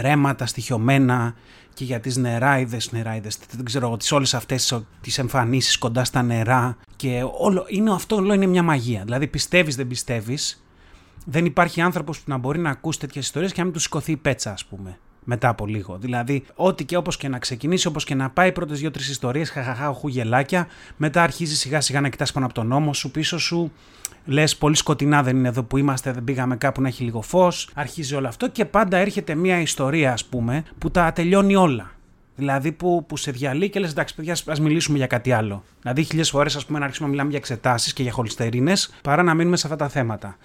ρέματα 0.01 0.47
στοιχειωμένα 0.47 1.35
και 1.75 1.85
για 1.85 2.01
τις 2.01 2.17
νεράιδες, 2.17 2.93
νεράιδες, 2.93 3.39
δεν 3.51 3.65
ξέρω, 3.65 3.97
τις 3.97 4.13
όλες 4.13 4.35
αυτές 4.35 4.81
τις 5.01 5.19
εμφανίσεις 5.19 5.79
κοντά 5.79 6.05
στα 6.05 6.23
νερά 6.23 6.77
και 6.97 7.25
όλο, 7.39 7.65
είναι, 7.69 7.93
αυτό 7.93 8.17
όλο 8.17 8.35
είναι 8.35 8.47
μια 8.47 8.63
μαγεία. 8.63 9.03
Δηλαδή 9.05 9.27
πιστεύεις 9.27 9.77
δεν 9.77 9.87
πιστεύεις, 9.87 10.65
δεν 11.25 11.45
υπάρχει 11.45 11.81
άνθρωπος 11.81 12.19
που 12.19 12.25
να 12.27 12.37
μπορεί 12.37 12.59
να 12.59 12.71
ακούσει 12.71 12.99
τέτοιες 12.99 13.25
ιστορίες 13.25 13.53
και 13.53 13.59
να 13.59 13.65
μην 13.65 13.75
του 13.75 13.81
σηκωθεί 13.81 14.13
η 14.13 14.17
πέτσα 14.17 14.53
ας 14.53 14.65
πούμε 14.65 14.99
μετά 15.25 15.49
από 15.49 15.67
λίγο. 15.67 15.99
Δηλαδή, 15.99 16.45
ό,τι 16.55 16.85
και 16.85 16.97
όπως 16.97 17.17
και 17.17 17.29
να 17.29 17.39
ξεκινήσει, 17.39 17.87
όπως 17.87 18.05
και 18.05 18.15
να 18.15 18.31
πάει, 18.31 18.53
πρώτες 18.53 18.81
δύο-τρεις 18.81 19.09
ιστορίες, 19.09 19.51
χαχαχά, 19.51 19.93
χουγελάκια, 19.93 20.67
μετά 20.97 21.23
αρχίζει 21.23 21.57
σιγά 21.57 21.81
σιγά 21.81 22.01
να 22.01 22.09
κοιτάς 22.09 22.33
πάνω 22.33 22.47
από 22.47 22.55
τον 22.55 22.67
νόμο 22.67 22.95
σου, 22.95 23.11
πίσω 23.11 23.39
σου. 23.39 23.73
Λες, 24.25 24.57
πολύ 24.57 24.77
σκοτεινά 24.77 25.23
δεν 25.23 25.37
είναι 25.37 25.49
εδώ 25.49 25.63
που 25.63 25.77
είμαστε, 25.77 26.13
δεν 26.13 26.25
πήγαμε 26.25 26.57
κάπου 26.57 26.81
να 26.81 26.89
έχει 26.89 27.05
λίγο 27.05 27.23
φως. 27.23 27.71
Αρχίζει 27.75 28.15
όλο 28.15 28.29
αυτό 28.29 28.49
και 28.49 28.65
πάντα 28.65 28.97
έρχεται 28.97 29.35
μια 29.35 29.61
ιστορία, 29.61 30.13
ας 30.13 30.25
πούμε, 30.25 30.65
που 30.79 30.91
τα 30.91 31.13
τελειώνει 31.13 31.57
όλα. 31.57 31.91
Δηλαδή 32.37 32.73
που, 32.73 33.05
που 33.09 33.17
σε 33.17 33.31
διαλύει 33.31 33.69
και 33.69 33.81
λες: 33.81 33.91
Εντάξει, 33.91 34.15
παιδιά, 34.15 34.37
ας 34.47 34.61
μιλήσουμε 34.61 34.99
για 34.99 35.07
κάτι 35.07 35.33
άλλο. 35.33 35.65
Δηλαδή, 35.81 36.03
χίλιε 36.03 36.25
φορές, 36.25 36.57
ας 36.57 36.67
πούμε, 36.67 36.79
να 36.79 36.85
αρχίσουμε 36.85 37.09
να 37.09 37.13
μιλάμε 37.15 37.31
για 37.31 37.41
εξετάσεις 37.43 37.93
και 37.93 38.03
για 38.03 38.13
χολυστερίνες, 38.13 38.95
παρά 39.03 39.23
να 39.23 39.35
μείνουμε 39.35 39.57
σε 39.57 39.67
αυτά 39.67 39.79
τα 39.79 39.89
θέματα. 39.89 40.37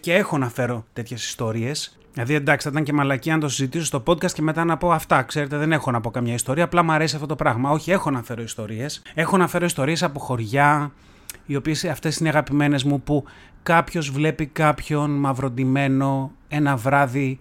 Και 0.00 0.14
έχω 0.14 0.38
να 0.38 0.48
φέρω 0.48 0.84
τέτοιες 0.92 1.24
ιστορίες 1.24 1.98
Δηλαδή, 2.12 2.34
εντάξει, 2.34 2.66
θα 2.66 2.72
ήταν 2.72 2.84
και 2.84 2.92
μαλακή 2.92 3.30
αν 3.30 3.40
το 3.40 3.48
συζητήσω 3.48 3.84
στο 3.84 4.02
podcast 4.06 4.32
και 4.32 4.42
μετά 4.42 4.64
να 4.64 4.76
πω 4.76 4.92
αυτά. 4.92 5.22
Ξέρετε, 5.22 5.56
δεν 5.56 5.72
έχω 5.72 5.90
να 5.90 6.00
πω 6.00 6.10
καμιά 6.10 6.34
ιστορία. 6.34 6.64
Απλά 6.64 6.82
μου 6.82 6.92
αρέσει 6.92 7.14
αυτό 7.14 7.26
το 7.26 7.36
πράγμα. 7.36 7.70
Όχι, 7.70 7.90
έχω 7.90 8.10
να 8.10 8.22
φέρω 8.22 8.42
ιστορίες. 8.42 9.02
Έχω 9.14 9.36
να 9.36 9.48
φέρω 9.48 9.64
ιστορίες 9.64 10.02
από 10.02 10.20
χωριά, 10.20 10.92
οι 11.48 11.56
οποίες 11.56 11.84
αυτές 11.84 12.16
είναι 12.16 12.28
αγαπημένες 12.28 12.84
μου, 12.84 13.00
που 13.02 13.24
κάποιος 13.62 14.10
βλέπει 14.10 14.46
κάποιον 14.46 15.10
μαυροντημένο 15.10 16.30
ένα 16.48 16.76
βράδυ 16.76 17.38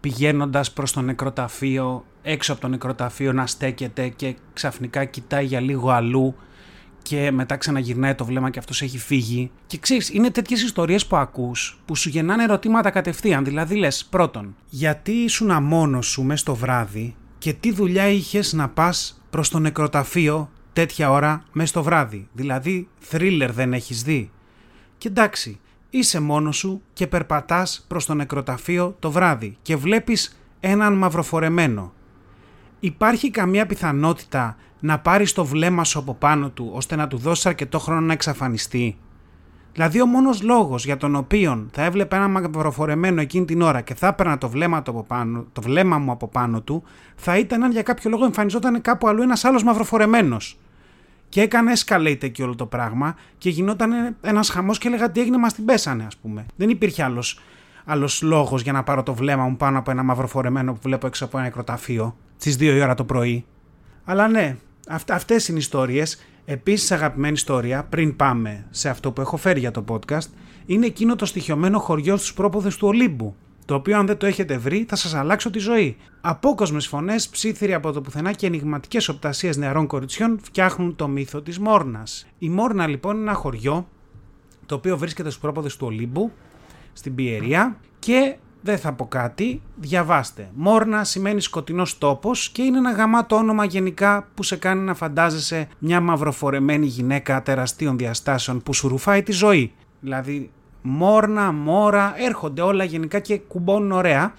πηγαίνοντας 0.00 0.72
προς 0.72 0.92
το 0.92 1.00
νεκροταφείο, 1.00 2.04
έξω 2.22 2.52
από 2.52 2.60
το 2.60 2.68
νεκροταφείο 2.68 3.32
να 3.32 3.46
στέκεται 3.46 4.08
και 4.08 4.36
ξαφνικά 4.52 5.04
κοιτάει 5.04 5.44
για 5.44 5.60
λίγο 5.60 5.90
αλλού 5.90 6.34
και 7.02 7.30
μετά 7.30 7.56
ξαναγυρνάει 7.56 8.14
το 8.14 8.24
βλέμμα 8.24 8.50
και 8.50 8.58
αυτός 8.58 8.82
έχει 8.82 8.98
φύγει. 8.98 9.50
Και 9.66 9.78
ξέρεις, 9.78 10.10
είναι 10.10 10.30
τέτοιες 10.30 10.62
ιστορίες 10.62 11.06
που 11.06 11.16
ακούς 11.16 11.80
που 11.84 11.96
σου 11.96 12.08
γεννάνε 12.08 12.42
ερωτήματα 12.42 12.90
κατευθείαν. 12.90 13.44
Δηλαδή 13.44 13.74
λες, 13.74 14.04
πρώτον, 14.10 14.56
γιατί 14.68 15.12
ήσουν 15.12 15.62
μόνο 15.62 16.02
σου 16.02 16.22
μέσα 16.22 16.40
στο 16.40 16.54
βράδυ 16.54 17.14
και 17.38 17.52
τι 17.52 17.72
δουλειά 17.72 18.08
είχες 18.08 18.52
να 18.52 18.68
πας 18.68 19.22
προς 19.30 19.48
το 19.48 19.58
νεκροταφείο 19.58 20.50
τέτοια 20.78 21.10
ώρα 21.10 21.42
μέσα 21.52 21.68
στο 21.68 21.82
βράδυ. 21.82 22.28
Δηλαδή, 22.32 22.88
θρίλερ 22.98 23.52
δεν 23.52 23.72
έχεις 23.72 24.02
δει. 24.02 24.30
Και 24.98 25.08
εντάξει, 25.08 25.60
είσαι 25.90 26.20
μόνος 26.20 26.56
σου 26.56 26.82
και 26.92 27.06
περπατάς 27.06 27.84
προς 27.88 28.06
το 28.06 28.14
νεκροταφείο 28.14 28.96
το 28.98 29.10
βράδυ 29.10 29.56
και 29.62 29.76
βλέπεις 29.76 30.38
έναν 30.60 30.92
μαυροφορεμένο. 30.92 31.92
Υπάρχει 32.80 33.30
καμία 33.30 33.66
πιθανότητα 33.66 34.56
να 34.80 34.98
πάρεις 34.98 35.32
το 35.32 35.44
βλέμμα 35.44 35.84
σου 35.84 35.98
από 35.98 36.14
πάνω 36.14 36.50
του 36.50 36.70
ώστε 36.74 36.96
να 36.96 37.08
του 37.08 37.16
δώσεις 37.16 37.46
αρκετό 37.46 37.78
χρόνο 37.78 38.00
να 38.00 38.12
εξαφανιστεί; 38.12 38.96
Δηλαδή, 39.72 40.00
ο 40.00 40.06
μόνος 40.06 40.42
λόγος 40.42 40.84
για 40.84 40.96
τον 40.96 41.14
οποίο 41.14 41.66
θα 41.72 41.82
έβλεπε 41.82 42.16
ένα 42.16 42.28
μαυροφορεμένο 42.28 43.20
εκείνη 43.20 43.44
την 43.44 43.62
ώρα 43.62 43.80
και 43.80 43.94
θα 43.94 44.06
έπαιρνα 44.06 44.38
το 44.38 44.48
βλέμμα, 44.48 44.82
του 44.82 44.90
από 44.90 45.02
πάνω, 45.02 45.46
το 45.52 45.60
βλέμμα 45.60 45.98
μου 45.98 46.10
από 46.10 46.28
πάνω 46.28 46.60
του, 46.60 46.82
θα 47.16 47.38
ήταν 47.38 47.62
αν 47.62 47.70
για 47.70 47.82
κάποιο 47.82 48.10
λόγο 48.10 48.24
εμφανιζόταν 48.24 48.80
κάπου 48.80 49.08
αλλού 49.08 49.22
ένας 49.22 49.44
άλλος 49.44 49.62
μαυροφορεμένος. 49.62 50.58
Και 51.28 51.40
έκανε 51.40 51.72
escalate 51.76 52.22
εκεί 52.22 52.42
όλο 52.42 52.54
το 52.54 52.66
πράγμα 52.66 53.16
και 53.38 53.50
γινόταν 53.50 54.16
ένας 54.20 54.48
χαμός 54.48 54.78
και 54.78 54.88
έλεγα 54.88 55.10
τι 55.10 55.20
έγινε, 55.20 55.38
μας 55.38 55.54
την 55.54 55.64
πέσανε, 55.64 56.04
ας 56.04 56.16
πούμε. 56.16 56.46
Δεν 56.56 56.68
υπήρχε 56.68 57.02
άλλος 57.02 57.40
άλλος 57.90 58.22
λόγος 58.22 58.62
για 58.62 58.72
να 58.72 58.82
πάρω 58.82 59.02
το 59.02 59.14
βλέμμα 59.14 59.48
μου 59.48 59.56
πάνω 59.56 59.78
από 59.78 59.90
ένα 59.90 60.02
μαυροφορεμένο 60.02 60.72
που 60.72 60.78
βλέπω 60.82 61.06
έξω 61.06 61.24
από 61.24 61.36
ένα 61.36 61.46
νεκροταφείο 61.46 62.16
στις 62.36 62.56
2 62.56 62.60
η 62.60 62.80
ώρα 62.80 62.94
το 62.94 63.04
πρωί. 63.04 63.44
Αλλά 64.04 64.28
ναι, 64.28 64.56
Αυτ, 64.88 65.10
αυτές 65.10 65.48
είναι 65.48 65.56
οι 65.56 65.60
ιστορίες. 65.60 66.18
Επίσης 66.44 66.92
αγαπημένη 66.92 67.32
ιστορία, 67.32 67.84
πριν 67.84 68.16
πάμε 68.16 68.66
σε 68.70 68.88
αυτό 68.88 69.12
που 69.12 69.20
έχω 69.20 69.36
φέρει 69.36 69.60
για 69.60 69.70
το 69.70 69.84
podcast, 69.88 70.28
είναι 70.66 70.86
εκείνο 70.86 71.16
το 71.16 71.24
στοιχειωμένο 71.24 71.78
χωριό 71.78 72.16
στους 72.16 72.34
πρόποδες 72.34 72.76
του 72.76 72.88
Ολύμπου, 72.88 73.36
το 73.68 73.74
οποίο 73.74 73.98
αν 73.98 74.06
δεν 74.06 74.16
το 74.16 74.26
έχετε 74.26 74.58
βρει 74.58 74.86
θα 74.88 74.96
σας 74.96 75.14
αλλάξω 75.14 75.50
τη 75.50 75.58
ζωή. 75.58 75.96
Απόκοσμες 76.20 76.86
φωνές, 76.86 77.28
ψήθυροι 77.28 77.74
από 77.74 77.92
το 77.92 78.00
πουθενά 78.00 78.32
και 78.32 78.46
ενηγματικές 78.46 79.08
οπτασίες 79.08 79.56
νεαρών 79.56 79.86
κοριτσιών 79.86 80.38
φτιάχνουν 80.42 80.96
το 80.96 81.08
μύθο 81.08 81.42
της 81.42 81.58
Μόρνας. 81.58 82.26
Η 82.38 82.48
Μόρνα 82.48 82.86
λοιπόν 82.86 83.14
είναι 83.14 83.22
ένα 83.22 83.34
χωριό 83.34 83.88
το 84.66 84.74
οποίο 84.74 84.98
βρίσκεται 84.98 85.28
στους 85.28 85.40
πρόποδες 85.40 85.76
του 85.76 85.86
Ολύμπου, 85.86 86.32
στην 86.92 87.14
Πιερία 87.14 87.76
και 87.98 88.36
δεν 88.60 88.78
θα 88.78 88.92
πω 88.92 89.06
κάτι, 89.06 89.62
διαβάστε. 89.76 90.50
Μόρνα 90.54 91.04
σημαίνει 91.04 91.40
σκοτεινός 91.40 91.98
τόπος 91.98 92.48
και 92.48 92.62
είναι 92.62 92.78
ένα 92.78 92.92
γαμάτο 92.92 93.36
όνομα 93.36 93.64
γενικά 93.64 94.28
που 94.34 94.42
σε 94.42 94.56
κάνει 94.56 94.82
να 94.82 94.94
φαντάζεσαι 94.94 95.68
μια 95.78 96.00
μαυροφορεμένη 96.00 96.86
γυναίκα 96.86 97.42
τεραστίων 97.42 97.98
διαστάσεων 97.98 98.62
που 98.62 98.74
σου 98.74 98.88
ρουφάει 98.88 99.22
τη 99.22 99.32
ζωή. 99.32 99.72
Δηλαδή, 100.00 100.50
Μόρνα, 100.82 101.52
Μόρα, 101.52 102.14
έρχονται 102.16 102.62
όλα 102.62 102.84
γενικά 102.84 103.18
και 103.18 103.38
κουμπώνουν 103.38 103.92
ωραία. 103.92 104.34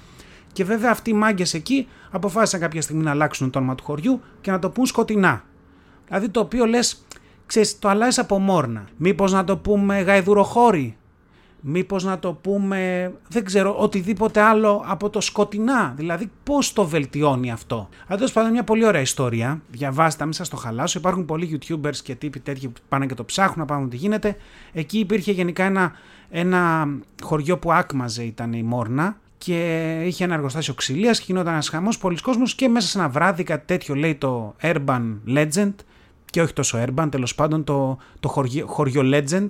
Και 0.53 0.63
βέβαια 0.63 0.91
αυτοί 0.91 1.09
οι 1.09 1.13
μάγκες 1.13 1.53
εκεί 1.53 1.87
αποφάσισαν 2.11 2.59
κάποια 2.59 2.81
στιγμή 2.81 3.03
να 3.03 3.11
αλλάξουν 3.11 3.49
το 3.49 3.59
όνομα 3.59 3.75
του 3.75 3.83
χωριού 3.83 4.21
και 4.41 4.51
να 4.51 4.59
το 4.59 4.69
πούν 4.69 4.85
σκοτεινά. 4.85 5.43
Δηλαδή 6.07 6.29
το 6.29 6.39
οποίο 6.39 6.65
λες, 6.65 7.05
ξέρεις, 7.45 7.79
το 7.79 7.89
αλλάζεις 7.89 8.19
από 8.19 8.39
Μόρνα. 8.39 8.87
Μήπως 8.97 9.31
να 9.31 9.43
το 9.43 9.57
πούμε 9.57 9.99
γαϊδουροχώρη, 9.99 10.97
μήπως 11.61 12.03
να 12.03 12.19
το 12.19 12.33
πούμε, 12.33 13.11
δεν 13.27 13.45
ξέρω, 13.45 13.75
οτιδήποτε 13.77 14.41
άλλο 14.41 14.83
από 14.85 15.09
το 15.09 15.21
σκοτεινά. 15.21 15.93
Δηλαδή 15.97 16.31
πώς 16.43 16.73
το 16.73 16.85
βελτιώνει 16.85 17.51
αυτό. 17.51 17.89
Αυτό 18.07 18.25
πάντων 18.33 18.51
μια 18.51 18.63
πολύ 18.63 18.85
ωραία 18.85 19.01
ιστορία. 19.01 19.61
Διαβάστε, 19.69 20.23
μην 20.23 20.33
σας 20.33 20.49
το 20.49 20.55
χαλάσω. 20.55 20.99
Υπάρχουν 20.99 21.25
πολλοί 21.25 21.59
YouTubers 21.59 21.95
και 21.95 22.15
τύποι 22.15 22.39
τέτοιοι 22.39 22.67
που 22.67 22.81
πάνε 22.89 23.05
και 23.05 23.13
το 23.13 23.25
ψάχνουν 23.25 23.57
να 23.57 23.65
πάνε 23.65 23.87
τι 23.87 23.95
γίνεται. 23.95 24.35
Εκεί 24.71 24.99
υπήρχε 24.99 25.31
γενικά 25.31 25.63
ένα, 25.63 25.91
ένα 26.29 26.87
χωριό 27.23 27.57
που 27.57 27.73
άκμαζε 27.73 28.23
ήταν 28.23 28.53
η 28.53 28.63
Μόρνα 28.63 29.17
και 29.37 30.01
είχε 30.05 30.23
ένα 30.23 30.33
εργοστάσιο 30.33 30.73
ξυλίας 30.73 31.19
και 31.19 31.25
γινόταν 31.27 31.53
ένας 31.53 31.69
χαμός. 31.69 31.97
Πολλοί 31.97 32.17
κόσμοι 32.17 32.43
και 32.43 32.67
μέσα 32.67 32.87
σε 32.87 32.97
ένα 32.97 33.09
βράδυ 33.09 33.43
κάτι 33.43 33.65
τέτοιο 33.65 33.95
λέει 33.95 34.15
το 34.15 34.55
Urban 34.61 35.15
Legend 35.27 35.73
και 36.25 36.41
όχι 36.41 36.53
τόσο 36.53 36.85
Urban, 36.85 37.07
τέλος 37.11 37.35
πάντων 37.35 37.63
το, 37.63 37.97
το 38.19 38.27
χωριο, 38.27 38.67
χωριο 38.67 39.01
Legend 39.05 39.49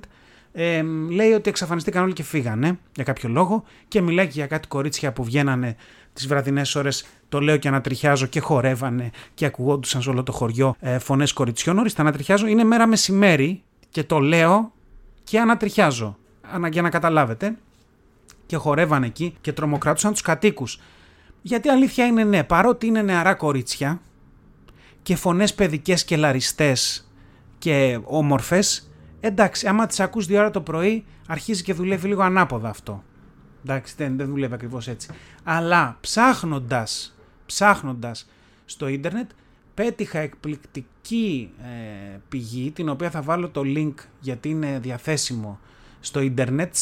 ε, 0.52 0.82
λέει 1.10 1.32
ότι 1.32 1.50
εξαφανιστήκαν 1.50 2.04
όλοι 2.04 2.14
και 2.14 2.24
φύγανε 2.24 2.80
για 2.96 3.04
κάποιο 3.04 3.30
λόγο 3.30 3.64
και 3.88 4.02
μιλάει 4.02 4.26
και 4.26 4.32
για 4.34 4.48
κάτι 4.48 4.68
κορίτσια 4.68 5.14
που 5.14 5.24
βγαίνανε 5.24 5.76
τις 6.14 6.28
βραδινές 6.28 6.76
ώρες 6.76 7.06
το 7.30 7.40
λέω 7.40 7.58
και 7.58 7.68
ανατριχιάζω 7.68 8.26
και 8.26 8.40
χορεύανε 8.40 9.10
και 9.34 9.46
ακουγόντουσαν 9.46 10.02
σε 10.02 10.10
όλο 10.10 10.24
το 10.24 10.32
χωριό 10.32 10.76
ε, 10.80 11.00
φωνές 11.00 11.34
κοριτσιών. 11.34 11.76
Νωρίς 11.76 11.94
τα 11.94 12.02
ανατριχιάζω 12.02 12.48
είναι 12.48 12.64
μέρα 12.64 12.88
μεσημέρι 12.88 13.64
και 13.90 14.04
το 14.04 14.20
λέω 14.20 14.72
και 15.24 15.40
ανατριχιάζω 15.40 16.18
για 16.72 16.82
να 16.82 16.90
καταλάβετε 16.90 17.58
και 18.46 18.56
χορεύανε 18.56 19.06
εκεί 19.06 19.36
και 19.42 19.54
τρομοκρατούσαν 19.54 20.12
τους 20.12 20.22
κατοίκους. 20.22 20.80
Γιατί 21.42 21.70
αλήθεια 21.70 22.06
είναι 22.06 22.24
ναι, 22.24 22.44
παρότι 22.44 22.88
είναι 22.88 23.02
νεαρά 23.02 23.34
κορίτσια 23.34 24.02
και 25.02 25.16
φωνές 25.16 25.54
παιδικές 25.54 26.06
και 26.06 26.18
λαριστές 26.18 27.10
και 27.58 28.00
όμορφες, 28.04 28.92
εντάξει, 29.20 29.68
άμα 29.68 29.86
τις 29.86 30.00
ακούς 30.00 30.26
δύο 30.26 30.40
ώρα 30.40 30.52
το 30.52 30.62
πρωί 30.62 31.06
αρχίζει 31.28 31.64
και 31.64 31.74
δουλεύει 31.74 32.08
λίγο 32.08 32.22
ανάποδα 32.22 32.70
αυτό. 32.70 33.04
Εντάξει, 33.64 33.94
δεν, 33.98 34.18
δεν 34.18 34.28
δουλεύει 34.28 34.54
ακριβώς 34.54 34.88
έτσι. 34.88 35.10
Αλλά 35.44 35.98
ψάχνοντας, 36.02 37.18
ψάχνοντας 37.46 38.30
στο 38.66 38.88
ίντερνετ, 38.88 39.30
πέτυχα 39.74 40.20
εκπληκτική 40.20 41.52
ε, 41.64 42.18
πηγή, 42.30 42.72
την 42.72 42.90
οποία 42.90 43.10
θα 43.10 43.22
βάλω 43.22 43.50
το 43.50 43.62
link 43.66 43.94
γιατί 44.20 44.50
είναι 44.50 44.80
διαθέσιμο 44.82 45.60
στο 46.00 46.20
ίντερνετ, 46.20 46.76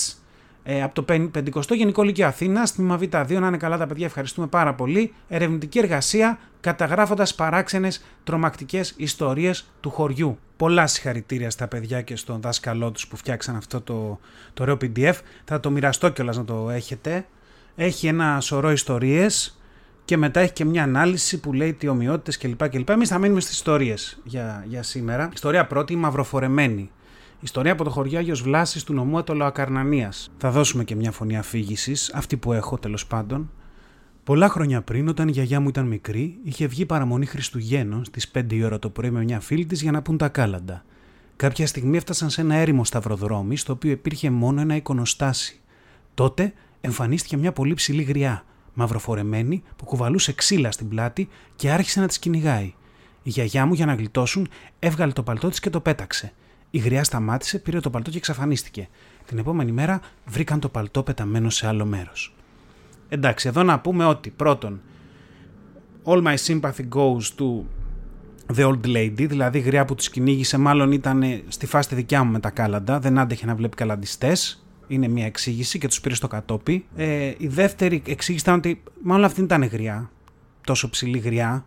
ε, 0.64 0.84
από 0.84 0.94
το 0.94 1.06
50ο 1.10 1.76
Γενικό 1.76 2.04
Λύκειο 2.04 2.28
Αθήνα, 2.28 2.64
τμήμα 2.76 3.00
Β2. 3.02 3.40
Να 3.40 3.48
είναι 3.48 3.58
καλά 3.58 3.78
τα 3.78 3.88
παιδιά, 3.88 4.06
ευχαριστούμε 4.06 4.48
πάρα 4.48 4.74
πολύ. 4.74 5.14
Ερευνητική 5.28 5.80
εργασία 5.80 6.40
καταγράφοντας 6.60 7.36
παράξενες 7.36 8.06
τρομακτικές 8.24 8.94
ιστορίες 8.98 9.70
του 9.80 9.90
χωριού. 9.90 10.38
Πολλά 10.58 10.88
συγχαρητήρια 10.88 11.50
στα 11.50 11.68
παιδιά 11.68 12.02
και 12.02 12.16
στον 12.16 12.42
δάσκαλό 12.42 12.92
τους 12.92 13.08
που 13.08 13.18
φτιάξαν 13.18 13.56
αυτό 13.56 13.82
το, 13.82 14.20
το 14.54 14.64
ωραίο 14.64 14.78
PDF. 14.82 15.14
Θα 15.46 15.60
το 15.60 15.72
μοιραστώ 15.72 16.10
κιόλας 16.10 16.38
να 16.38 16.46
το 16.46 16.70
έχετε. 16.70 17.26
Έχει 17.76 18.08
ένα 18.08 18.40
σωρό 18.42 18.72
ιστορίες 18.72 19.60
και 20.06 20.18
μετά 20.18 20.40
έχει 20.40 20.54
και 20.54 20.66
μια 20.66 20.84
ανάλυση 20.84 21.40
που 21.40 21.54
λέει 21.54 21.74
τι 21.74 21.88
ομοιότητες 21.88 22.38
κλπ. 22.38 22.70
κλπ. 22.70 22.90
Εμείς 22.90 23.10
θα 23.10 23.18
μείνουμε 23.18 23.40
στις 23.40 23.54
ιστορίες 23.54 24.20
για, 24.24 24.64
για 24.68 24.84
σήμερα. 24.84 25.30
Ιστορία 25.34 25.68
πρώτη, 25.68 25.96
μαυροφορεμένη. 25.96 26.92
Ιστορία 27.40 27.72
από 27.72 27.84
το 27.84 27.90
χωριό 27.90 28.20
Άγιος 28.20 28.42
Βλάσης 28.42 28.84
του 28.84 28.94
νομού 28.94 29.18
Ατολοακαρνανίας. 29.18 30.32
Θα 30.38 30.52
δώσουμε 30.52 30.84
και 30.84 30.96
μια 30.96 31.12
φωνή 31.12 31.38
αφήγησης, 31.38 32.14
αυτή 32.14 32.38
που 32.38 32.54
έχω 32.54 32.78
τέλος 32.78 33.08
πάντων. 33.08 33.52
Πολλά 34.24 34.50
χρόνια 34.50 34.82
πριν, 34.82 35.08
όταν 35.08 35.28
η 35.28 35.32
γιαγιά 35.32 35.60
μου 35.60 35.68
ήταν 35.68 35.86
μικρή, 35.86 36.38
είχε 36.44 36.68
βγει 36.68 36.86
παραμονή 36.86 37.26
Χριστουγέννων 37.26 38.06
στις 38.06 38.32
5 38.32 38.56
η 38.56 38.64
ώρα 38.64 38.80
το 38.80 38.90
πρωί 38.90 39.12
με 39.12 39.24
μια 39.24 39.40
φίλη 39.40 39.66
της 39.66 39.82
για 39.82 39.92
να 39.92 40.02
πούν 40.02 40.18
τα 40.18 40.30
κάλαντα. 40.30 40.86
Κάποια 41.36 41.68
στιγμή 41.68 41.98
έφτασαν 41.98 42.30
σε 42.30 42.42
ένα 42.42 42.56
έρημο 42.56 42.86
σταυροδρόμι, 42.86 43.58
στο 43.58 43.74
οποίο 43.74 43.92
υπήρχε 43.92 44.30
μόνο 44.30 44.62
ένα 44.62 44.76
εικονοστάσι. 44.76 45.60
Τότε 46.14 46.54
εμφανίστηκε 46.82 47.38
μια 47.38 47.52
πολύ 47.52 47.74
ψηλή 47.74 48.04
γριά, 48.04 48.44
μαυροφορεμένη, 48.74 49.64
που 49.76 49.86
κουβαλούσε 49.86 50.34
ξύλα 50.34 50.72
στην 50.72 50.88
πλάτη 50.88 51.30
και 51.56 51.72
άρχισε 51.72 52.00
να 52.00 52.08
τη 52.08 52.20
κυνηγάει. 52.20 52.74
Η 53.24 53.30
γιαγιά 53.30 53.66
μου, 53.66 53.74
για 53.74 53.86
να 53.86 53.94
γλιτώσουν, 53.94 54.48
έβγαλε 54.80 55.12
το 55.12 55.24
παλτό 55.24 55.50
της 55.50 55.60
και 55.60 55.70
το 55.70 55.80
πέταξε. 55.80 56.34
Η 56.78 56.80
γριά 56.80 57.04
σταμάτησε, 57.04 57.60
πήρε 57.60 57.80
το 57.80 57.90
παλτό 57.90 58.10
και 58.10 58.18
εξαφανίστηκε. 58.18 58.88
Την 59.26 59.38
επόμενη 59.38 59.72
μέρα 59.72 60.00
βρήκαν 60.26 60.60
το 60.60 60.70
παλτό 60.70 61.04
πεταμένο 61.04 61.50
σε 61.50 61.68
άλλο 61.68 61.86
μέρος. 61.86 62.36
Εντάξει, 63.10 63.48
εδώ 63.48 63.64
να 63.64 63.80
πούμε 63.80 64.06
ότι 64.06 64.30
πρώτον, 64.30 64.82
all 66.04 66.24
my 66.24 66.36
sympathy 66.36 66.88
goes 66.96 67.22
to 67.38 67.62
the 68.56 68.64
old 68.64 68.86
lady, 68.86 69.28
δηλαδή 69.28 69.58
η 69.58 69.62
γριά 69.62 69.86
που 69.86 69.96
τους 69.96 70.10
κυνήγησε, 70.10 70.58
μάλλον 70.58 70.92
ήταν 70.92 71.24
στη 71.48 71.66
φάση 71.66 71.90
τη 71.90 71.96
δικιά 71.96 72.24
μου 72.24 72.32
με 72.32 72.40
τα 72.40 72.50
κάλαντα, 72.50 73.00
δεν 73.00 73.18
άντεχε 73.20 73.46
να 73.46 73.56
βλέπει 73.56 73.76
καλαντιστές. 73.76 74.66
Είναι 74.88 75.08
μια 75.08 75.26
εξήγηση 75.26 75.80
και 75.80 75.88
τους 75.88 76.02
πήρε 76.02 76.16
στο 76.16 76.28
κατόπι. 76.28 76.86
Ε, 76.96 77.34
η 77.38 77.48
δεύτερη 77.48 78.02
εξήγηση 78.08 78.44
ήταν 78.44 78.58
ότι 78.58 78.84
μάλλον 79.04 79.26
αυτή 79.26 79.42
ήταν 79.42 79.64
γριά, 79.64 80.12
τόσο 80.64 80.90
ψηλή 80.90 81.18
γριά, 81.18 81.66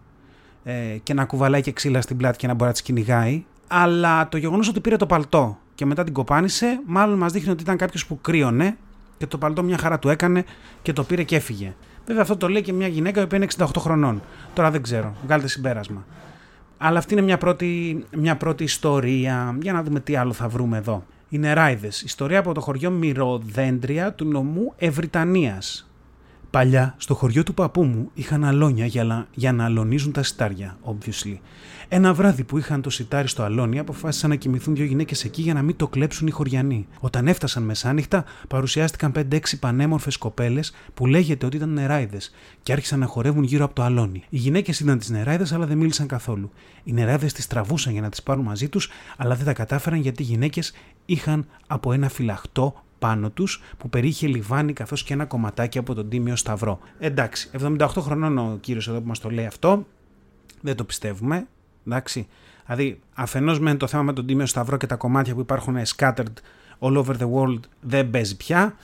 ε, 0.64 0.96
και 1.02 1.14
να 1.14 1.24
κουβαλάει 1.24 1.60
και 1.60 1.72
ξύλα 1.72 2.00
στην 2.00 2.16
πλάτη 2.16 2.38
και 2.38 2.46
να 2.46 2.52
μπορεί 2.52 2.66
να 2.66 2.72
τις 2.72 2.82
κυνηγάει. 2.82 3.44
Αλλά 3.72 4.28
το 4.28 4.36
γεγονός 4.36 4.68
ότι 4.68 4.80
πήρε 4.80 4.96
το 4.96 5.06
παλτό 5.06 5.58
και 5.74 5.86
μετά 5.86 6.04
την 6.04 6.12
κοπάνισε, 6.12 6.80
μάλλον 6.86 7.18
μας 7.18 7.32
δείχνει 7.32 7.50
ότι 7.50 7.62
ήταν 7.62 7.76
κάποιος 7.76 8.06
που 8.06 8.20
κρύωνε 8.20 8.76
και 9.18 9.26
το 9.26 9.38
παλτό 9.38 9.62
μια 9.62 9.78
χαρά 9.78 9.98
του 9.98 10.08
έκανε 10.08 10.44
και 10.82 10.92
το 10.92 11.04
πήρε 11.04 11.22
και 11.22 11.36
έφυγε. 11.36 11.74
Βέβαια 12.06 12.22
αυτό 12.22 12.36
το 12.36 12.48
λέει 12.48 12.62
και 12.62 12.72
μια 12.72 12.86
γυναίκα 12.86 13.26
που 13.26 13.34
είναι 13.34 13.46
68 13.56 13.66
χρονών. 13.78 14.22
Τώρα 14.54 14.70
δεν 14.70 14.82
ξέρω, 14.82 15.14
βγάλετε 15.24 15.48
συμπέρασμα. 15.48 16.04
Αλλά 16.78 16.98
αυτή 16.98 17.12
είναι 17.12 17.22
μια 17.22 17.38
πρώτη, 17.38 18.04
μια 18.16 18.36
πρώτη 18.36 18.64
ιστορία. 18.64 19.56
Για 19.60 19.72
να 19.72 19.82
δούμε 19.82 20.00
τι 20.00 20.16
άλλο 20.16 20.32
θα 20.32 20.48
βρούμε 20.48 20.76
εδώ. 20.76 21.04
Οι 21.28 21.38
νεράιδες. 21.38 22.02
Ιστορία 22.02 22.38
από 22.38 22.54
το 22.54 22.60
χωριό 22.60 22.90
Μυροδέντρια 22.90 24.12
του 24.12 24.24
νομού 24.24 24.72
Ευρυτανίας. 24.76 25.89
Παλιά, 26.50 26.94
στο 26.96 27.14
χωριό 27.14 27.42
του 27.42 27.54
παππού 27.54 27.84
μου 27.84 28.10
είχαν 28.14 28.44
αλόνια 28.44 28.86
για, 28.86 29.26
για 29.34 29.52
να 29.52 29.64
αλωνίζουν 29.64 30.12
τα 30.12 30.22
σιτάρια, 30.22 30.78
obviously. 30.84 31.36
Ένα 31.88 32.14
βράδυ 32.14 32.44
που 32.44 32.58
είχαν 32.58 32.82
το 32.82 32.90
σιτάρι 32.90 33.28
στο 33.28 33.42
αλόνι, 33.42 33.78
αποφάσισαν 33.78 34.30
να 34.30 34.36
κοιμηθούν 34.36 34.74
δύο 34.74 34.84
γυναίκες 34.84 35.24
εκεί 35.24 35.42
για 35.42 35.54
να 35.54 35.62
μην 35.62 35.76
το 35.76 35.88
κλέψουν 35.88 36.26
οι 36.26 36.30
χωριανοί. 36.30 36.86
Όταν 37.00 37.28
έφτασαν 37.28 37.62
μεσάνυχτα, 37.62 38.24
παρουσιάστηκαν 38.48 39.12
5-6 39.16 39.38
πανέμορφες 39.60 40.16
κοπέλες 40.16 40.74
που 40.94 41.06
λέγεται 41.06 41.46
ότι 41.46 41.56
ήταν 41.56 41.72
νεράιδες 41.72 42.34
και 42.62 42.72
άρχισαν 42.72 42.98
να 42.98 43.06
χορεύουν 43.06 43.42
γύρω 43.42 43.64
από 43.64 43.74
το 43.74 43.82
αλόνι. 43.82 44.22
Οι 44.28 44.36
γυναίκες 44.36 44.80
ήταν 44.80 44.98
τις 44.98 45.10
νεράιδες, 45.10 45.52
αλλά 45.52 45.66
δεν 45.66 45.76
μίλησαν 45.76 46.06
καθόλου. 46.06 46.50
Οι 46.84 46.92
νεράιδες 46.92 47.32
τις 47.32 47.46
τραβούσαν 47.46 47.92
για 47.92 48.00
να 48.02 48.08
τις 48.08 48.22
πάρουν 48.22 48.44
μαζί 48.44 48.68
τους, 48.68 48.90
αλλά 49.16 49.34
δεν 49.34 49.44
τα 49.44 49.52
κατάφεραν 49.52 50.00
γιατί 50.00 50.22
οι 50.22 50.26
γυναίκες 50.26 50.72
είχαν 51.06 51.46
από 51.66 51.92
ένα 51.92 52.08
φυλαχτό 52.08 52.74
πάνω 53.00 53.30
τους 53.30 53.62
που 53.78 53.88
περίχε 53.88 54.26
λιβάνι 54.26 54.72
καθώς 54.72 55.02
και 55.02 55.12
ένα 55.12 55.24
κομματάκι 55.24 55.78
από 55.78 55.94
τον 55.94 56.08
τίμιο 56.08 56.36
Σταυρό. 56.36 56.78
Εντάξει, 56.98 57.50
78 57.60 57.88
χρονών 57.98 58.38
ο 58.38 58.58
κύριος 58.60 58.88
εδώ 58.88 59.00
που 59.00 59.06
μας 59.06 59.18
το 59.18 59.30
λέει 59.30 59.46
αυτό. 59.46 59.86
Δεν 60.60 60.76
το 60.76 60.84
πιστεύουμε. 60.84 61.46
Εντάξει. 61.86 62.26
Δηλαδή, 62.66 63.00
αφενός 63.14 63.60
με 63.60 63.74
το 63.74 63.86
θέμα 63.86 64.02
με 64.02 64.12
τον 64.12 64.26
τίμιο 64.26 64.46
Σταυρό 64.46 64.76
και 64.76 64.86
τα 64.86 64.96
κομμάτια 64.96 65.34
που 65.34 65.40
υπάρχουν 65.40 65.76
scattered 65.96 66.34
all 66.78 67.04
over 67.04 67.16
the 67.18 67.30
world 67.32 67.60
δεν 67.80 68.10
παίζει 68.10 68.36
πια. 68.36 68.74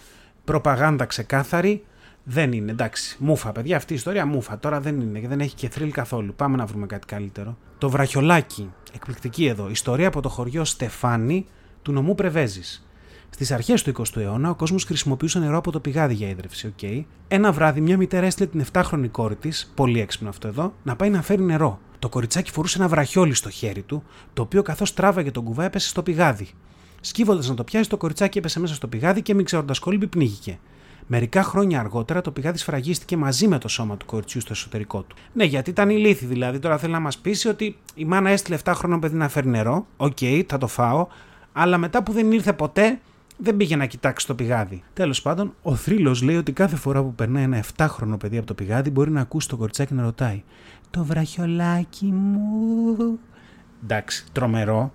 Προπαγάνδα 0.45 1.05
ξεκάθαρη. 1.05 1.85
Δεν 2.25 2.53
είναι, 2.53 2.71
εντάξει. 2.71 3.17
Μούφα, 3.21 3.53
παιδιά, 3.53 3.77
αυτή 3.77 3.93
η 3.93 3.97
ιστορία 3.97 4.27
μούφα. 4.27 4.59
Τώρα 4.59 4.81
δεν 4.81 5.01
είναι 5.01 5.19
και 5.19 5.29
δεν 5.29 5.41
έχει 5.41 5.55
και 5.55 5.69
θρύλ 5.69 5.91
καθόλου. 5.91 6.35
Πάμε 6.35 6.57
να 6.57 6.67
βρούμε 6.67 6.87
κάτι 6.87 7.07
καλύτερο. 7.07 7.57
Το 7.79 7.91
βραχιολάκι. 7.91 8.71
Εκπληκτική 8.95 9.47
εδώ. 9.47 9.69
Ιστορία 9.71 10.09
από 10.09 10.21
το 10.21 10.29
χωριό 10.29 10.65
Στεφάνι 10.65 11.47
του 11.83 11.93
νομού 11.93 12.15
Πρεβέζης. 12.15 12.86
Στις 13.37 13.53
αρχές 13.53 13.83
του 13.83 13.93
20ου 13.99 14.17
αιώνα, 14.17 14.51
ο 14.51 14.55
κόσμος 14.55 14.85
χρησιμοποιούσε 14.85 15.39
νερό 15.39 15.57
από 15.57 15.71
το 15.71 15.81
πηγάδι 15.81 16.15
για 16.15 16.29
ύδρευση. 16.29 16.75
Okay. 16.81 17.05
Ένα 17.29 17.53
βράδυ, 17.53 17.81
μια 17.81 17.97
μητέρα 17.97 18.27
έστειλε 18.27 18.49
την 18.49 18.65
7χρονη 18.73 19.09
κόρη 19.11 19.37
της, 19.37 19.73
πολύ 19.75 20.01
έξυπνο 20.01 20.29
αυτό 20.29 20.49
εδώ, 20.49 20.73
να 20.83 20.97
πάει 20.97 21.11
να 21.11 21.23
φέρει 21.23 21.43
νερό. 21.43 21.79
Το 21.99 22.09
κοριτσάκι 22.09 22.51
φορούσε 22.51 22.79
ένα 22.79 22.89
βραχιόλι 22.89 23.35
στο 23.35 23.51
χέρι 23.51 23.83
του, 23.83 24.03
το 24.33 24.43
οποίο 24.43 24.63
καθώς 24.63 24.95
τράβαγε 24.95 25.31
τον 25.31 25.45
κουβά 25.45 25.65
έπεσε 25.65 25.89
στο 25.89 26.03
πηγάδι. 26.03 26.49
Σκύβοντας 27.01 27.49
να 27.49 27.55
το 27.55 27.65
πιάσει, 27.65 27.89
το 27.89 27.97
κοριτσάκι 27.97 28.39
έπεσε 28.39 28.61
μέσα 28.61 28.75
στο 28.75 28.87
πηγάδι 28.87 29.23
και 29.23 29.35
μην 29.35 29.45
ξέροντας 29.45 29.79
κολύμπι 29.79 30.07
πνίγηκε. 30.07 30.59
Μερικά 31.07 31.43
χρόνια 31.43 31.81
αργότερα 31.81 32.21
το 32.21 32.31
πηγάδι 32.31 32.59
σφραγίστηκε 32.59 33.17
μαζί 33.17 33.49
με 33.49 33.59
το 33.59 33.69
σώμα 33.69 33.97
του 33.97 34.07
κοριτσιού 34.07 34.41
στο 34.41 34.53
εσωτερικό 34.53 35.03
του. 35.03 35.17
Ναι, 35.33 35.45
γιατί 35.45 35.71
ήταν 35.71 35.91
ηλίθιοι 35.91 36.27
δηλαδή. 36.27 36.59
Τώρα 36.59 36.79
θέλει 36.79 36.93
να 36.93 37.01
μας 37.01 37.19
πείσει 37.19 37.49
ότι 37.49 37.77
η 37.95 38.05
μάνα 38.05 38.31
έστειλε 38.31 38.59
7χρονο 38.65 38.99
παιδί 38.99 39.17
να 39.17 39.29
φέρει 39.29 39.49
νερό. 39.49 39.87
OK, 39.97 40.17
okay, 40.21 40.43
θα 40.49 40.59
το 40.59 40.67
φάω. 40.67 41.07
Αλλά 41.53 41.79
μετά 41.79 42.03
που 42.03 42.13
δεν 42.13 42.33
ήρθε 42.33 42.53
ποτέ, 42.53 43.01
δεν 43.37 43.57
πήγε 43.57 43.77
να 43.77 43.87
κοιτάξει 43.87 44.27
το 44.27 44.35
πηγάδι. 44.35 44.83
Τέλος 44.93 45.23
πάντων, 45.23 45.55
ο 45.63 45.75
θρύλος 45.75 46.23
λέει 46.23 46.37
ότι 46.37 46.53
κάθε 46.53 46.77
φορά 46.77 47.03
που 47.03 47.15
περνάει 47.15 47.43
ένα 47.43 47.65
7χρονο 47.77 48.17
παιδί 48.19 48.37
από 48.37 48.47
το 48.47 48.55
πηγάδι 48.55 48.91
μπορεί 48.91 49.11
να 49.11 49.21
ακούσει 49.21 49.49
το 49.49 49.57
κοριτσάκι 49.57 49.95
να 49.95 50.03
ρωτάει 50.03 50.43
Το 50.91 51.05
βραχιολάκι 51.05 52.07
μου. 52.07 53.19
Εντάξει, 53.83 54.27
τρομερό. 54.33 54.93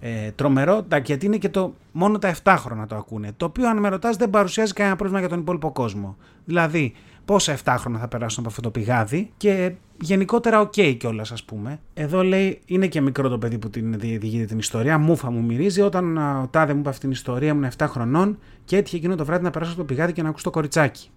Ε, 0.00 0.30
τρομερό, 0.30 0.76
εντάξει, 0.76 1.04
γιατί 1.12 1.26
είναι 1.26 1.36
και 1.36 1.48
το, 1.48 1.74
μόνο 1.92 2.18
τα 2.18 2.34
7χρονα 2.42 2.86
το 2.86 2.96
ακούνε. 2.96 3.32
Το 3.36 3.44
οποίο, 3.44 3.68
αν 3.68 3.78
με 3.78 3.88
ρωτάς, 3.88 4.16
δεν 4.16 4.30
παρουσιάζει 4.30 4.72
κανένα 4.72 4.96
πρόβλημα 4.96 5.20
για 5.20 5.28
τον 5.28 5.38
υπόλοιπο 5.38 5.72
κόσμο. 5.72 6.16
Δηλαδή, 6.44 6.94
πόσα 7.24 7.56
7χρονα 7.64 8.00
θα 8.00 8.08
περάσουν 8.08 8.38
από 8.38 8.48
αυτό 8.48 8.62
το 8.62 8.70
πηγάδι 8.70 9.30
και 9.36 9.72
γενικότερα 10.00 10.60
OK 10.60 10.72
okay 10.76 10.96
κιόλας, 10.98 11.32
ας 11.32 11.44
πούμε. 11.44 11.80
Εδώ 11.94 12.22
λέει 12.22 12.60
είναι 12.66 12.86
και 12.86 13.00
μικρό 13.00 13.28
το 13.28 13.38
παιδί 13.38 13.58
που 13.58 13.70
την 13.70 13.98
διηγείται 13.98 14.44
την 14.44 14.58
ιστορία. 14.58 14.98
Μούφα 14.98 15.30
μου 15.30 15.42
μυρίζει 15.42 15.80
όταν 15.80 16.16
ο 16.16 16.48
τάδε 16.50 16.72
μου 16.72 16.78
είπε 16.78 16.88
αυτή 16.88 17.00
την 17.00 17.10
ιστορία, 17.10 17.48
ήμουν 17.48 17.68
7 17.76 17.86
χρονών 17.88 18.38
και 18.64 18.76
έτυχε 18.76 18.96
εκείνο 18.96 19.14
το 19.14 19.24
βράδυ 19.24 19.44
να 19.44 19.50
περάσω 19.50 19.72
από 19.72 19.80
το 19.80 19.86
πηγάδι 19.86 20.12
και 20.12 20.22
να 20.22 20.28
ακούσω 20.28 20.44
το 20.44 20.50
κοριτσάκι. 20.50 21.10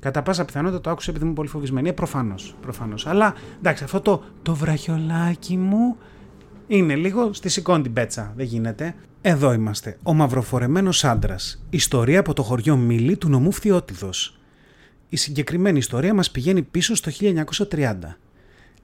Κατά 0.00 0.22
πάσα 0.22 0.44
πιθανότητα 0.44 0.80
το 0.80 0.90
άκουσε 0.90 1.10
επειδή 1.10 1.24
είμαι 1.24 1.34
πολύ 1.34 1.48
φοβισμένη. 1.48 1.88
Ε, 1.88 1.92
προφανώς. 1.92 2.54
Προφανώς. 2.60 3.06
Αλλά 3.06 3.34
εντάξει, 3.58 3.84
αυτό 3.84 4.00
το, 4.00 4.22
το 4.42 4.54
βραχιολάκι 4.54 5.56
μου 5.56 5.96
είναι 6.66 6.94
λίγο 6.94 7.32
στη 7.32 7.48
σηκώνει 7.48 7.82
την 7.82 7.92
πέτσα. 7.92 8.32
Δεν 8.36 8.46
γίνεται. 8.46 8.94
Εδώ 9.20 9.52
είμαστε. 9.52 9.98
Ο 10.02 10.14
μαυροφορεμένος 10.14 11.04
άντρας. 11.04 11.64
Ιστορία 11.70 12.20
από 12.20 12.32
το 12.32 12.42
χωριό 12.42 12.76
Μίλη 12.76 13.16
του 13.16 13.28
νομού 13.28 13.52
Φθιώτιδος. 13.52 14.38
Η 15.08 15.16
συγκεκριμένη 15.16 15.78
ιστορία 15.78 16.14
μας 16.14 16.30
πηγαίνει 16.30 16.62
πίσω 16.62 16.94
στο 16.94 17.10
1930. 17.10 18.18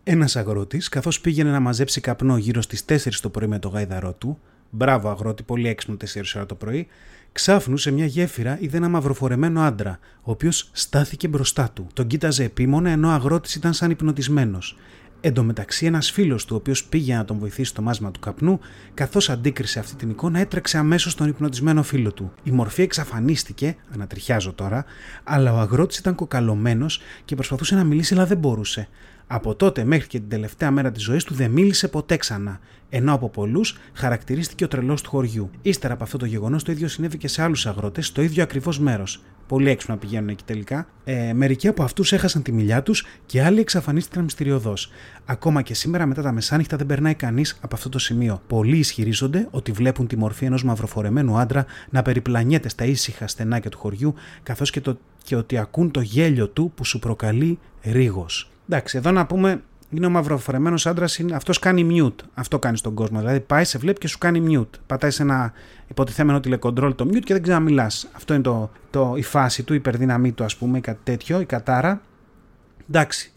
Ένας 0.04 0.36
αγρότης, 0.36 0.88
καθώς 0.88 1.20
πήγαινε 1.20 1.50
να 1.50 1.60
μαζέψει 1.60 2.00
καπνό 2.00 2.36
γύρω 2.36 2.62
στις 2.62 2.84
4 2.84 3.20
το 3.20 3.28
πρωί 3.28 3.48
με 3.48 3.58
το 3.58 3.68
γάιδαρό 3.68 4.12
του, 4.12 4.38
Μπράβο, 4.70 5.08
αγρότη, 5.10 5.42
πολύ 5.42 5.68
έξυπνο 5.68 5.96
4 5.96 6.36
ώρα 6.36 6.46
το 6.46 6.54
πρωί. 6.54 6.86
Ξάφνου 7.32 7.76
σε 7.76 7.90
μια 7.90 8.06
γέφυρα 8.06 8.58
είδε 8.60 8.76
ένα 8.76 8.88
μαυροφορεμένο 8.88 9.60
άντρα, 9.60 9.98
ο 10.22 10.30
οποίος 10.30 10.70
στάθηκε 10.72 11.28
μπροστά 11.28 11.70
του. 11.74 11.86
Τον 11.92 12.06
κοίταζε 12.06 12.44
επίμονα 12.44 12.90
ενώ 12.90 13.08
ο 13.08 13.10
αγρότης 13.10 13.54
ήταν 13.54 13.72
σαν 13.72 13.90
υπνοτισμένος. 13.90 14.76
Εν 15.20 15.34
τω 15.34 15.42
μεταξύ, 15.42 15.86
ένας 15.86 16.10
φίλος 16.10 16.44
του, 16.44 16.54
ο 16.54 16.58
οποίος 16.58 16.84
πήγε 16.84 17.14
να 17.14 17.24
τον 17.24 17.38
βοηθήσει 17.38 17.70
στο 17.70 17.82
μάσμα 17.82 18.10
του 18.10 18.20
καπνού, 18.20 18.60
καθώς 18.94 19.30
αντίκρισε 19.30 19.78
αυτή 19.78 19.94
την 19.94 20.10
εικόνα, 20.10 20.38
έτρεξε 20.38 20.78
αμέσως 20.78 21.12
στον 21.12 21.28
υπνοτισμένο 21.28 21.82
φίλο 21.82 22.12
του. 22.12 22.32
Η 22.42 22.50
μορφή 22.50 22.82
εξαφανίστηκε, 22.82 23.76
ανατριχιάζω 23.94 24.52
τώρα, 24.52 24.84
αλλά 25.24 25.52
ο 25.52 25.58
αγρότης 25.58 25.98
ήταν 25.98 26.14
κοκαλωμένος 26.14 27.00
και 27.24 27.34
προσπαθούσε 27.34 27.74
να 27.74 27.84
μιλήσει, 27.84 28.14
αλλά 28.14 28.26
δεν 28.26 28.38
μπορούσε. 28.38 28.88
Από 29.26 29.54
τότε 29.54 29.84
μέχρι 29.84 30.08
και 30.08 30.18
την 30.18 30.28
τελευταία 30.28 30.70
μέρα 30.70 30.92
της 30.92 31.02
ζωής 31.02 31.24
του 31.24 31.34
δεν 31.34 31.50
μίλησε 31.50 31.88
ποτέ 31.88 32.16
ξανά, 32.16 32.60
ενώ 32.88 33.12
από 33.14 33.28
πολλούς 33.28 33.78
χαρακτηρίστηκε 33.92 34.64
ο 34.64 34.68
τρελός 34.68 35.02
του 35.02 35.10
χωριού. 35.10 35.50
Ύστερα 35.62 35.94
από 35.94 36.04
αυτό 36.04 36.18
το 36.18 36.26
γεγονός, 36.26 36.62
το 36.62 36.72
ίδιο 36.72 36.88
συνέβη 36.88 37.18
και 37.18 37.28
σε 37.28 37.42
άλλους 37.42 37.66
αγρότες, 37.66 38.06
στο 38.06 38.22
ίδιο 38.22 38.42
ακριβώς 38.42 38.78
μέρος. 38.78 39.22
Πολύ 39.48 39.70
έξυπνα 39.70 39.96
πηγαίνουν 39.96 40.28
εκεί 40.28 40.42
τελικά. 40.44 40.86
Ε, 41.04 41.32
μερικοί 41.32 41.68
από 41.68 41.82
αυτούς 41.82 42.12
έχασαν 42.12 42.42
τη 42.42 42.52
μιλιά 42.52 42.82
τους 42.82 43.06
και 43.26 43.42
άλλοι 43.42 43.60
εξαφανίστηκαν 43.60 44.24
μυστηριωδώ. 44.24 44.74
Ακόμα 45.24 45.62
και 45.62 45.74
σήμερα, 45.74 46.06
μετά 46.06 46.22
τα 46.22 46.32
μεσάνυχτα, 46.32 46.76
δεν 46.76 46.86
περνάει 46.86 47.14
κανείς 47.14 47.58
από 47.60 47.74
αυτό 47.74 47.88
το 47.88 47.98
σημείο. 47.98 48.42
Πολλοί 48.46 48.78
ισχυρίζονται 48.78 49.48
ότι 49.50 49.72
βλέπουν 49.72 50.06
τη 50.06 50.16
μορφή 50.16 50.44
ενός 50.44 50.64
μαυροφορεμένου 50.64 51.38
άντρα 51.38 51.66
να 51.90 52.02
περιπλανιέται 52.02 52.68
στα 52.68 52.84
ήσυχα 52.84 53.26
στενάκια 53.26 53.70
του 53.70 53.78
χωριού, 53.78 54.14
καθώς 54.42 54.70
και, 54.70 54.82
και 55.22 55.36
ότι 55.36 55.58
ακούν 55.58 55.90
το 55.90 56.00
γέλιο 56.00 56.48
του 56.48 56.72
που 56.74 56.84
σου 56.84 56.98
προκαλεί 56.98 57.58
ρίγος. 57.82 58.50
Εντάξει, 58.68 58.96
εδώ 58.96 59.10
να 59.10 59.26
πούμε 59.26 59.62
είναι 59.90 60.06
ο 60.06 60.10
μαυροφορεμένο 60.10 60.78
άντρας, 60.84 61.20
αυτός 61.32 61.58
κάνει 61.58 61.88
mute. 61.90 62.24
Αυτό 62.34 62.58
κάνει 62.58 62.76
στον 62.76 62.94
κόσμο. 62.94 63.18
Δηλαδή 63.18 63.40
πάει, 63.40 63.64
σε 63.64 63.78
βλέπει 63.78 63.98
και 63.98 64.08
σου 64.08 64.18
κάνει 64.18 64.44
mute. 64.48 64.78
Πατάει 64.86 65.10
σε 65.10 65.22
ένα 65.22 65.52
υποτιθέμενο 65.88 66.40
τηλεκοντρόλ 66.40 66.94
το 66.94 67.04
mute 67.04 67.22
και 67.24 67.32
δεν 67.32 67.42
ξαναμιλάς. 67.42 68.08
Αυτό 68.12 68.34
είναι 68.34 68.42
το, 68.42 68.70
το, 68.90 69.14
η 69.16 69.22
φάση 69.22 69.62
του, 69.62 69.72
η 69.72 69.76
υπερδύναμή 69.76 70.32
του, 70.32 70.44
ας 70.44 70.56
πούμε, 70.56 70.78
ή 70.78 70.80
κάτι 70.80 71.00
τέτοιο, 71.04 71.40
η 71.40 71.44
κατάρα. 71.44 72.00
Εντάξει. 72.88 73.32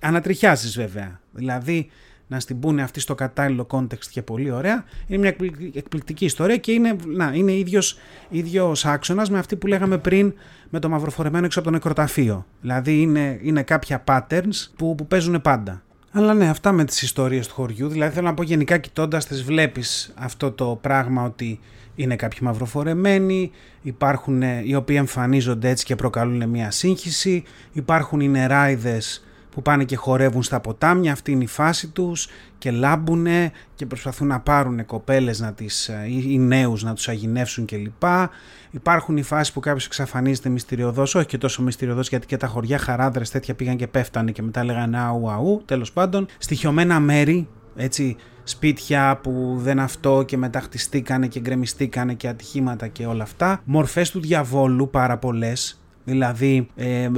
Ανατριχιάζεις 0.00 0.76
βέβαια. 0.76 1.20
Δηλαδή 1.32 1.90
να 2.30 2.40
στην 2.40 2.60
πούνε 2.60 2.82
αυτή 2.82 3.00
στο 3.00 3.14
κατάλληλο 3.14 3.66
context 3.70 4.06
και 4.10 4.22
πολύ 4.22 4.50
ωραία. 4.50 4.84
Είναι 5.06 5.18
μια 5.18 5.34
εκπληκτική 5.74 6.24
ιστορία 6.24 6.56
και 6.56 6.72
είναι, 6.72 6.96
να, 7.06 7.32
είναι 7.34 7.52
ίδιος, 7.52 7.98
ίδιος 8.28 8.84
άξονας 8.84 9.30
με 9.30 9.38
αυτή 9.38 9.56
που 9.56 9.66
λέγαμε 9.66 9.98
πριν 9.98 10.34
με 10.68 10.78
το 10.78 10.88
μαυροφορεμένο 10.88 11.44
έξω 11.44 11.58
από 11.58 11.68
το 11.68 11.74
νεκροταφείο. 11.74 12.46
Δηλαδή 12.60 13.00
είναι, 13.00 13.38
είναι 13.42 13.62
κάποια 13.62 14.04
patterns 14.06 14.68
που, 14.76 14.94
που 14.94 15.06
παίζουν 15.06 15.40
πάντα. 15.40 15.82
Αλλά 16.12 16.34
ναι, 16.34 16.48
αυτά 16.48 16.72
με 16.72 16.84
τις 16.84 17.02
ιστορίες 17.02 17.46
του 17.46 17.54
χωριού. 17.54 17.88
Δηλαδή 17.88 18.14
θέλω 18.14 18.26
να 18.26 18.34
πω 18.34 18.42
γενικά 18.42 18.78
κοιτώντας 18.78 19.26
τις 19.26 19.42
βλέπεις 19.42 20.12
αυτό 20.16 20.50
το 20.50 20.78
πράγμα 20.80 21.24
ότι 21.24 21.60
είναι 21.94 22.16
κάποιοι 22.16 22.38
μαυροφορεμένοι, 22.42 23.50
υπάρχουν 23.82 24.42
οι 24.64 24.74
οποίοι 24.74 24.96
εμφανίζονται 24.98 25.68
έτσι 25.68 25.84
και 25.84 25.96
προκαλούν 25.96 26.48
μια 26.48 26.70
σύγχυση, 26.70 27.42
υπάρχουν 27.72 28.20
οι 28.20 28.28
νεράιδες 28.28 29.24
που 29.50 29.62
πάνε 29.62 29.84
και 29.84 29.96
χορεύουν 29.96 30.42
στα 30.42 30.60
ποτάμια, 30.60 31.12
αυτή 31.12 31.32
είναι 31.32 31.44
η 31.44 31.46
φάση 31.46 31.88
τους 31.88 32.28
και 32.58 32.70
λάμπουνε 32.70 33.52
και 33.74 33.86
προσπαθούν 33.86 34.26
να 34.26 34.40
πάρουν 34.40 34.86
κοπέλες 34.86 35.40
να 35.40 35.52
τις, 35.52 35.88
ε, 35.88 36.06
ή 36.08 36.38
νέους 36.38 36.82
να 36.82 36.94
τους 36.94 37.08
αγινεύσουν 37.08 37.64
κλπ. 37.64 38.02
Υπάρχουν 38.70 39.16
οι 39.16 39.22
φάσεις 39.22 39.52
που 39.52 39.60
κάποιος 39.60 39.86
εξαφανίζεται 39.86 40.48
μυστηριωδώς, 40.48 41.14
όχι 41.14 41.26
και 41.26 41.38
τόσο 41.38 41.62
μυστηριωδώς 41.62 42.08
γιατί 42.08 42.26
και 42.26 42.36
τα 42.36 42.46
χωριά 42.46 42.78
χαράδρες 42.78 43.30
τέτοια 43.30 43.54
πήγαν 43.54 43.76
και 43.76 43.86
πέφτανε 43.86 44.30
και 44.30 44.42
μετά 44.42 44.64
λέγανε 44.64 44.98
αου 44.98 45.30
αου, 45.30 45.62
τέλος 45.64 45.92
πάντων. 45.92 46.26
Στοιχειωμένα 46.38 47.00
μέρη, 47.00 47.48
έτσι 47.76 48.16
σπίτια 48.44 49.18
που 49.22 49.56
δεν 49.58 49.78
αυτό 49.78 50.22
και 50.26 50.36
μετά 50.36 50.60
χτιστήκανε 50.60 51.26
και 51.26 51.40
γκρεμιστήκανε 51.40 52.14
και 52.14 52.28
ατυχήματα 52.28 52.88
και 52.88 53.06
όλα 53.06 53.22
αυτά. 53.22 53.60
Μορφές 53.64 54.10
του 54.10 54.20
διαβόλου 54.20 54.90
πάρα 54.90 55.18
πολλές 55.18 55.80
δηλαδή 56.10 56.68
ε, 56.76 57.08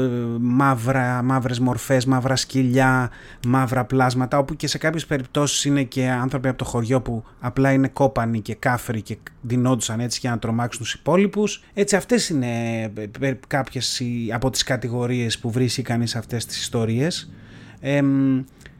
μαύρα, 0.40 1.22
μαύρες 1.22 1.60
μορφές, 1.60 2.04
μαύρα 2.04 2.36
σκυλιά, 2.36 3.10
μαύρα 3.46 3.84
πλάσματα, 3.84 4.38
όπου 4.38 4.56
και 4.56 4.66
σε 4.66 4.78
κάποιες 4.78 5.06
περιπτώσεις 5.06 5.64
είναι 5.64 5.82
και 5.82 6.08
άνθρωποι 6.08 6.48
από 6.48 6.58
το 6.58 6.64
χωριό 6.64 7.00
που 7.00 7.24
απλά 7.40 7.72
είναι 7.72 7.88
κόπανοι 7.88 8.40
και 8.40 8.54
κάφροι 8.54 9.02
και 9.02 9.16
δινόντουσαν 9.40 10.00
έτσι 10.00 10.18
για 10.22 10.30
να 10.30 10.38
τρομάξουν 10.38 10.82
τους 10.82 10.94
υπόλοιπους. 10.94 11.62
Έτσι 11.74 11.96
αυτές 11.96 12.28
είναι 12.28 12.82
ε, 13.20 13.32
κάποιες 13.46 14.02
από 14.34 14.50
τις 14.50 14.62
κατηγορίες 14.62 15.38
που 15.38 15.50
βρίσκει 15.50 15.82
κανείς 15.82 16.16
αυτές 16.16 16.46
τις 16.46 16.60
ιστορίες. 16.60 17.32
Ε, 17.80 18.02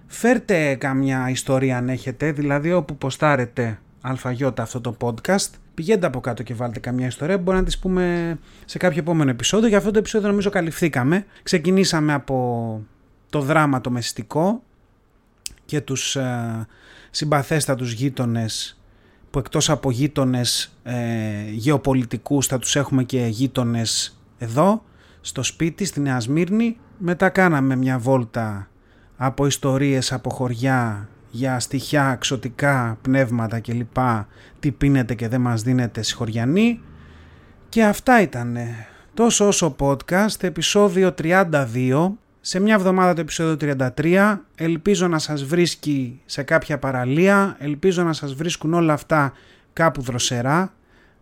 φέρτε 0.06 0.74
καμιά 0.74 1.28
ιστορία 1.30 1.76
αν 1.76 1.88
έχετε, 1.88 2.32
δηλαδή 2.32 2.72
όπου 2.72 2.96
ποστάρετε 2.96 3.78
αλφαγιώτα 4.02 4.62
αυτό 4.62 4.80
το 4.80 4.96
podcast 5.00 5.48
πηγαίνετε 5.74 6.06
από 6.06 6.20
κάτω 6.20 6.42
και 6.42 6.54
βάλτε 6.54 6.80
καμιά 6.80 7.06
ιστορία 7.06 7.36
που 7.36 7.42
μπορεί 7.42 7.56
να 7.56 7.64
τις 7.64 7.78
πούμε 7.78 8.38
σε 8.64 8.78
κάποιο 8.78 8.98
επόμενο 8.98 9.30
επεισόδιο. 9.30 9.68
Για 9.68 9.78
αυτό 9.78 9.90
το 9.90 9.98
επεισόδιο 9.98 10.28
νομίζω 10.28 10.50
καλυφθήκαμε. 10.50 11.26
Ξεκινήσαμε 11.42 12.12
από 12.12 12.80
το 13.30 13.40
δράμα 13.40 13.80
το 13.80 13.90
μεστικό 13.90 14.62
και 15.64 15.80
τους 15.80 16.16
ε, 16.16 16.66
συμπαθέστατους 17.10 17.92
γείτονες 17.92 18.80
που 19.30 19.38
εκτός 19.38 19.70
από 19.70 19.90
γείτονες 19.90 20.76
ε, 20.82 21.50
γεωπολιτικούς 21.50 22.46
θα 22.46 22.58
τους 22.58 22.76
έχουμε 22.76 23.04
και 23.04 23.26
γείτονες 23.26 24.20
εδώ 24.38 24.82
στο 25.20 25.42
σπίτι 25.42 25.84
στη 25.84 26.00
Νέα 26.00 26.20
Σμύρνη. 26.20 26.78
Μετά 26.98 27.28
κάναμε 27.28 27.76
μια 27.76 27.98
βόλτα 27.98 28.68
από 29.16 29.46
ιστορίες 29.46 30.12
από 30.12 30.30
χωριά 30.30 31.08
για 31.34 31.60
στοιχιά, 31.60 32.16
ξωτικά, 32.20 32.98
πνεύματα 33.02 33.60
κλπ. 33.60 33.96
Τι 34.60 34.70
πίνετε 34.70 35.14
και 35.14 35.28
δεν 35.28 35.40
μας 35.40 35.62
δίνετε 35.62 36.02
συγχωριανοί. 36.02 36.80
Και 37.68 37.84
αυτά 37.84 38.20
ήταν 38.22 38.58
τόσο 39.14 39.46
όσο 39.46 39.76
podcast, 39.78 40.42
επεισόδιο 40.42 41.14
32. 41.22 42.12
Σε 42.40 42.60
μια 42.60 42.74
εβδομάδα 42.74 43.14
το 43.14 43.20
επεισόδιο 43.20 43.76
33. 43.96 44.38
Ελπίζω 44.54 45.08
να 45.08 45.18
σας 45.18 45.44
βρίσκει 45.44 46.20
σε 46.24 46.42
κάποια 46.42 46.78
παραλία. 46.78 47.56
Ελπίζω 47.58 48.02
να 48.02 48.12
σας 48.12 48.34
βρίσκουν 48.34 48.74
όλα 48.74 48.92
αυτά 48.92 49.32
κάπου 49.72 50.02
δροσερά. 50.02 50.72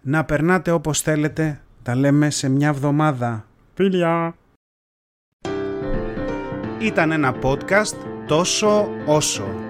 Να 0.00 0.24
περνάτε 0.24 0.70
όπως 0.70 1.00
θέλετε. 1.00 1.60
Τα 1.82 1.94
λέμε 1.94 2.30
σε 2.30 2.48
μια 2.48 2.68
εβδομάδα. 2.68 3.46
Φίλια! 3.74 4.34
Ήταν 6.78 7.10
ένα 7.10 7.34
podcast 7.42 7.96
τόσο 8.26 8.88
όσο 9.06 9.69